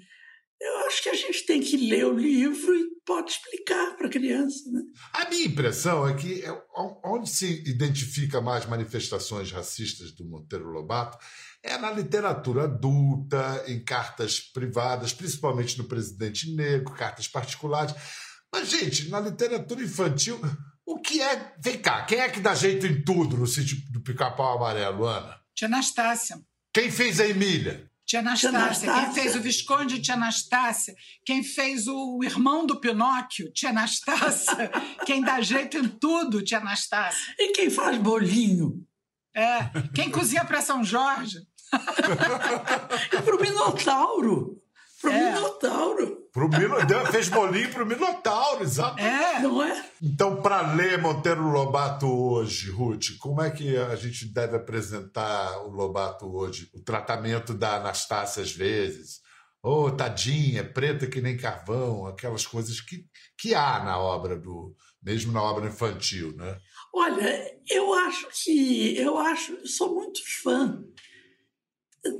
eu 0.59 0.77
acho 0.87 1.03
que 1.03 1.09
a 1.09 1.13
gente 1.13 1.45
tem 1.45 1.59
que 1.59 1.77
ler 1.77 2.05
o 2.05 2.17
livro 2.17 2.75
e 2.75 2.96
pode 3.07 3.31
explicar 3.31 3.95
para 3.95 4.07
a 4.07 4.11
criança. 4.11 4.69
Né? 4.69 4.81
A 5.13 5.29
minha 5.29 5.45
impressão 5.45 6.05
é 6.05 6.13
que 6.13 6.43
é 6.43 6.63
onde 7.05 7.29
se 7.29 7.63
identifica 7.65 8.41
mais 8.41 8.65
manifestações 8.65 9.49
racistas 9.49 10.11
do 10.11 10.25
Monteiro 10.25 10.69
Lobato 10.69 11.17
é 11.63 11.77
na 11.77 11.89
literatura 11.89 12.65
adulta, 12.65 13.63
em 13.67 13.83
cartas 13.83 14.39
privadas, 14.39 15.13
principalmente 15.13 15.77
do 15.77 15.85
presidente 15.85 16.53
negro, 16.53 16.93
cartas 16.93 17.27
particulares. 17.27 17.95
Mas, 18.53 18.69
gente, 18.69 19.09
na 19.09 19.19
literatura 19.19 19.81
infantil, 19.81 20.39
o 20.85 21.01
que 21.01 21.21
é. 21.21 21.55
Vem 21.59 21.79
cá, 21.79 22.05
quem 22.05 22.19
é 22.19 22.29
que 22.29 22.39
dá 22.39 22.53
jeito 22.53 22.85
em 22.85 23.01
tudo 23.03 23.37
no 23.37 23.47
sítio 23.47 23.77
do 23.91 24.01
pica-pau 24.01 24.57
amarelo, 24.57 25.05
Ana? 25.05 25.37
Tia 25.55 25.67
Anastácia. 25.67 26.37
Quem 26.73 26.91
fez 26.91 27.19
a 27.19 27.27
Emília? 27.27 27.89
Tia 28.07 28.19
Anastácia. 28.19 28.93
Quem 28.93 29.13
fez 29.13 29.35
o 29.35 29.41
Visconde, 29.41 30.01
Tia 30.01 30.13
Anastácia. 30.13 30.95
Quem 31.25 31.43
fez 31.43 31.87
o 31.89 32.23
irmão 32.23 32.65
do 32.65 32.79
Pinóquio, 32.79 33.51
Tia 33.51 33.69
Anastácia. 33.69 34.71
Quem 35.05 35.21
dá 35.21 35.41
jeito 35.41 35.77
em 35.77 35.89
tudo, 35.89 36.41
Tia 36.41 36.59
Anastácia. 36.59 37.35
E 37.37 37.51
quem 37.51 37.69
faz 37.69 37.97
bolinho? 37.97 38.81
É. 39.35 39.69
Quem 39.93 40.09
cozinha 40.09 40.45
para 40.45 40.61
São 40.61 40.83
Jorge. 40.83 41.39
E 43.11 43.21
para 43.21 43.35
o 43.35 43.41
Minotauro. 43.41 44.61
Para 45.01 45.10
o 45.10 45.13
É. 45.13 45.33
Minotauro, 45.33 46.27
Pro 46.38 46.49
Mino... 46.49 46.75
fez 47.12 47.29
bolinho 47.29 47.71
pro 47.71 47.86
Minotauro, 47.86 48.62
exato. 48.63 48.99
É. 48.99 49.39
não 49.39 49.63
é? 49.63 49.89
Então, 50.01 50.39
para 50.41 50.73
ler 50.73 51.01
Monteiro 51.01 51.41
Lobato 51.41 52.07
hoje, 52.07 52.69
Ruth, 52.69 53.17
como 53.19 53.41
é 53.41 53.49
que 53.49 53.75
a 53.75 53.95
gente 53.95 54.31
deve 54.31 54.55
apresentar 54.55 55.65
o 55.65 55.69
Lobato 55.69 56.27
hoje? 56.27 56.69
O 56.75 56.79
tratamento 56.79 57.55
da 57.55 57.77
Anastácia 57.77 58.43
às 58.43 58.51
vezes. 58.51 59.19
Ô, 59.63 59.89
tadinha, 59.89 60.63
preta 60.63 61.07
que 61.07 61.19
nem 61.21 61.36
carvão, 61.36 62.05
aquelas 62.05 62.45
coisas 62.45 62.79
que, 62.79 63.03
que 63.36 63.55
há 63.55 63.83
na 63.83 63.97
obra 63.97 64.38
do. 64.38 64.75
mesmo 65.01 65.31
na 65.31 65.41
obra 65.41 65.67
infantil, 65.67 66.36
né? 66.38 66.60
Olha, 66.93 67.51
eu 67.69 67.93
acho 67.95 68.27
que 68.43 68.95
eu 68.97 69.17
acho, 69.17 69.53
eu 69.53 69.67
sou 69.67 69.95
muito 69.95 70.19
fã 70.43 70.83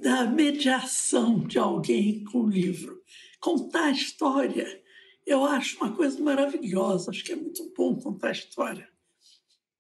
da 0.02 0.26
mediação 0.26 1.40
de 1.40 1.58
alguém 1.58 2.24
com 2.24 2.42
o 2.42 2.50
livro. 2.50 3.02
Contar 3.40 3.86
a 3.86 3.92
história, 3.92 4.84
eu 5.26 5.44
acho 5.44 5.78
uma 5.78 5.96
coisa 5.96 6.20
maravilhosa, 6.22 7.12
acho 7.12 7.24
que 7.24 7.34
é 7.34 7.36
muito 7.36 7.72
bom 7.76 8.00
contar 8.00 8.30
a 8.30 8.32
história. 8.32 8.90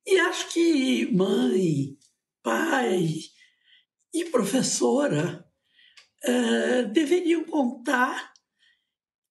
E 0.05 0.19
acho 0.19 0.49
que 0.53 1.11
mãe, 1.11 1.97
pai 2.41 3.09
e 4.13 4.25
professora 4.25 5.45
eh, 6.23 6.83
deveriam 6.83 7.43
contar 7.43 8.33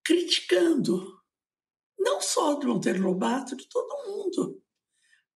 criticando, 0.04 1.20
não 1.98 2.20
só 2.20 2.54
de 2.54 2.66
Monteiro 2.66 3.02
Lobato, 3.02 3.56
de 3.56 3.68
todo 3.68 4.06
mundo. 4.06 4.62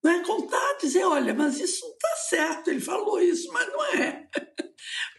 Não 0.02 0.12
é 0.12 0.24
contar, 0.24 0.78
dizer, 0.80 1.04
olha, 1.04 1.34
mas 1.34 1.58
isso 1.58 1.84
não 1.84 1.92
está 1.92 2.16
certo, 2.28 2.70
ele 2.70 2.80
falou 2.80 3.20
isso, 3.20 3.52
mas 3.52 3.66
não 3.68 3.84
é. 3.86 4.28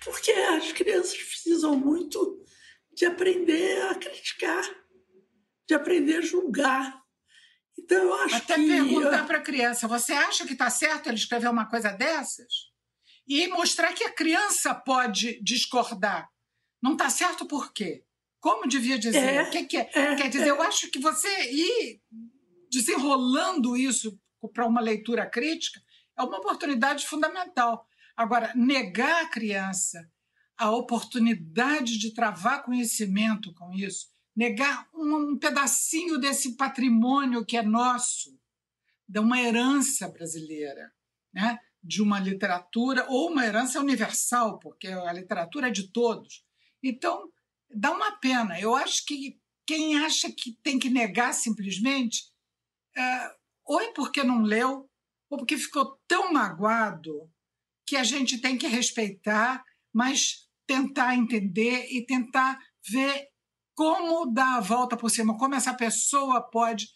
Porque 0.03 0.31
as 0.31 0.71
crianças 0.71 1.15
precisam 1.17 1.77
muito 1.77 2.43
de 2.93 3.05
aprender 3.05 3.81
a 3.83 3.95
criticar, 3.95 4.63
de 5.67 5.73
aprender 5.73 6.17
a 6.17 6.21
julgar. 6.21 7.01
Então, 7.77 7.97
eu 7.97 8.13
acho 8.15 8.35
Até 8.35 8.55
que... 8.55 8.67
perguntar 8.67 9.25
para 9.25 9.37
a 9.37 9.41
criança: 9.41 9.87
você 9.87 10.13
acha 10.13 10.45
que 10.45 10.53
está 10.53 10.69
certo 10.69 11.07
ele 11.07 11.15
escrever 11.15 11.49
uma 11.49 11.69
coisa 11.69 11.91
dessas? 11.91 12.71
E 13.27 13.47
mostrar 13.47 13.93
que 13.93 14.03
a 14.03 14.11
criança 14.11 14.73
pode 14.73 15.41
discordar. 15.41 16.27
Não 16.81 16.93
está 16.93 17.09
certo 17.09 17.45
por 17.45 17.71
quê? 17.71 18.03
Como 18.39 18.67
devia 18.67 18.97
dizer? 18.97 19.35
É, 19.35 19.43
o 19.43 19.51
que, 19.51 19.63
que 19.65 19.77
é? 19.77 19.89
é, 19.93 20.15
Quer 20.15 20.29
dizer, 20.29 20.47
eu 20.47 20.61
acho 20.63 20.89
que 20.89 20.99
você 20.99 21.29
ir 21.51 22.01
desenrolando 22.71 23.77
isso 23.77 24.19
para 24.53 24.65
uma 24.65 24.81
leitura 24.81 25.29
crítica 25.29 25.79
é 26.17 26.23
uma 26.23 26.39
oportunidade 26.39 27.05
fundamental. 27.05 27.87
Agora, 28.21 28.53
negar 28.55 29.23
a 29.23 29.29
criança 29.29 30.07
a 30.55 30.69
oportunidade 30.69 31.97
de 31.97 32.13
travar 32.13 32.63
conhecimento 32.63 33.51
com 33.55 33.73
isso, 33.73 34.09
negar 34.35 34.87
um, 34.93 35.31
um 35.31 35.39
pedacinho 35.39 36.19
desse 36.19 36.55
patrimônio 36.55 37.43
que 37.43 37.57
é 37.57 37.63
nosso, 37.63 38.29
de 39.09 39.17
uma 39.17 39.41
herança 39.41 40.07
brasileira, 40.07 40.91
né? 41.33 41.57
de 41.83 41.99
uma 41.99 42.19
literatura, 42.19 43.07
ou 43.09 43.31
uma 43.31 43.43
herança 43.43 43.79
universal, 43.79 44.59
porque 44.59 44.87
a 44.87 45.11
literatura 45.11 45.69
é 45.69 45.71
de 45.71 45.91
todos. 45.91 46.45
Então, 46.83 47.27
dá 47.75 47.91
uma 47.91 48.19
pena. 48.19 48.59
Eu 48.59 48.75
acho 48.75 49.03
que 49.07 49.41
quem 49.65 49.97
acha 49.97 50.31
que 50.31 50.55
tem 50.61 50.77
que 50.77 50.91
negar 50.91 51.33
simplesmente, 51.33 52.25
é, 52.95 53.35
ou 53.65 53.81
é 53.81 53.91
porque 53.93 54.21
não 54.21 54.43
leu, 54.43 54.87
ou 55.27 55.39
porque 55.39 55.57
ficou 55.57 55.99
tão 56.07 56.31
magoado 56.31 57.27
que 57.91 57.97
a 57.97 58.05
gente 58.05 58.37
tem 58.37 58.57
que 58.57 58.67
respeitar, 58.67 59.61
mas 59.93 60.47
tentar 60.65 61.13
entender 61.13 61.87
e 61.91 62.05
tentar 62.05 62.57
ver 62.89 63.25
como 63.75 64.31
dar 64.31 64.59
a 64.59 64.61
volta 64.61 64.95
por 64.95 65.09
cima, 65.09 65.37
como 65.37 65.55
essa 65.55 65.73
pessoa 65.73 66.41
pode 66.41 66.87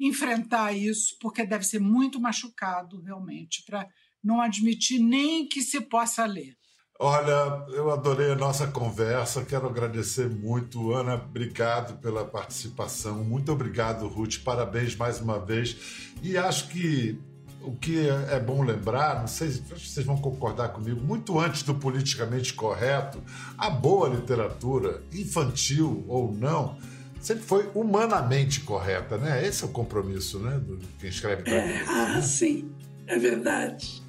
enfrentar 0.00 0.72
isso, 0.72 1.16
porque 1.20 1.46
deve 1.46 1.62
ser 1.62 1.78
muito 1.78 2.20
machucado 2.20 3.00
realmente 3.00 3.62
para 3.64 3.86
não 4.24 4.40
admitir 4.40 4.98
nem 4.98 5.46
que 5.46 5.62
se 5.62 5.82
possa 5.82 6.26
ler. 6.26 6.56
Olha, 6.98 7.64
eu 7.72 7.88
adorei 7.88 8.32
a 8.32 8.36
nossa 8.36 8.66
conversa. 8.66 9.44
Quero 9.44 9.68
agradecer 9.68 10.28
muito, 10.28 10.92
Ana. 10.92 11.14
Obrigado 11.14 12.00
pela 12.00 12.24
participação. 12.24 13.22
Muito 13.22 13.52
obrigado, 13.52 14.08
Ruth. 14.08 14.42
Parabéns 14.42 14.96
mais 14.96 15.20
uma 15.20 15.38
vez. 15.38 15.76
E 16.24 16.36
acho 16.36 16.70
que 16.70 17.29
o 17.62 17.72
que 17.72 18.08
é 18.08 18.40
bom 18.40 18.62
lembrar, 18.62 19.20
não 19.20 19.26
sei 19.26 19.50
se 19.50 19.60
vocês 19.60 20.04
vão 20.06 20.16
concordar 20.16 20.68
comigo, 20.70 21.00
muito 21.00 21.38
antes 21.38 21.62
do 21.62 21.74
politicamente 21.74 22.54
correto, 22.54 23.22
a 23.56 23.68
boa 23.68 24.08
literatura, 24.08 25.02
infantil 25.12 26.04
ou 26.08 26.32
não, 26.32 26.76
sempre 27.20 27.44
foi 27.44 27.70
humanamente 27.74 28.60
correta, 28.60 29.18
né? 29.18 29.46
Esse 29.46 29.64
é 29.64 29.66
o 29.66 29.70
compromisso, 29.70 30.38
né? 30.38 30.58
Do 30.58 30.78
quem 30.98 31.10
escreve 31.10 31.42
para 31.42 31.52
é, 31.52 31.84
Ah, 31.86 32.22
sim, 32.22 32.70
é 33.06 33.18
verdade. 33.18 34.02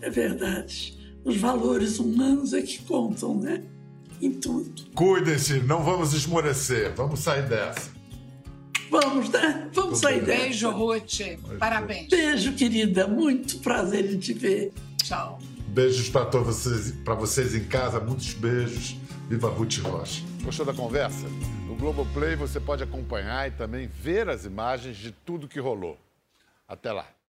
É 0.00 0.10
verdade 0.10 1.00
os 1.24 1.36
valores 1.36 1.98
humanos 1.98 2.52
é 2.52 2.62
que 2.62 2.82
contam, 2.82 3.34
né? 3.38 3.62
Em 4.20 4.32
tudo. 4.32 4.82
Cuidem-se, 4.94 5.60
não 5.60 5.82
vamos 5.82 6.12
esmorecer. 6.12 6.94
Vamos 6.94 7.20
sair 7.20 7.48
dessa. 7.48 7.90
Vamos, 8.90 9.30
né? 9.30 9.68
Vamos 9.72 9.98
sair 9.98 10.24
dessa. 10.24 10.42
Beijo, 10.42 10.70
Ruth. 10.70 11.20
Parabéns. 11.58 12.08
Beijo, 12.08 12.54
querida. 12.54 13.06
Muito 13.06 13.58
prazer 13.58 14.12
em 14.12 14.18
te 14.18 14.32
ver. 14.32 14.72
Tchau. 15.02 15.38
Beijos 15.68 16.08
para 16.08 16.26
todos 16.26 16.48
vocês, 16.48 16.92
para 17.04 17.14
vocês 17.14 17.54
em 17.54 17.64
casa. 17.64 18.00
Muitos 18.00 18.34
beijos. 18.34 18.96
Viva 19.28 19.48
Ruth 19.48 19.78
Rocha. 19.78 20.22
Gostou 20.42 20.66
da 20.66 20.74
conversa? 20.74 21.28
No 21.68 21.76
Globoplay 21.76 22.34
você 22.34 22.58
pode 22.58 22.82
acompanhar 22.82 23.46
e 23.46 23.52
também 23.52 23.86
ver 23.86 24.28
as 24.28 24.44
imagens 24.44 24.96
de 24.96 25.12
tudo 25.12 25.46
que 25.46 25.60
rolou. 25.60 25.96
Até 26.66 26.90
lá. 26.90 27.06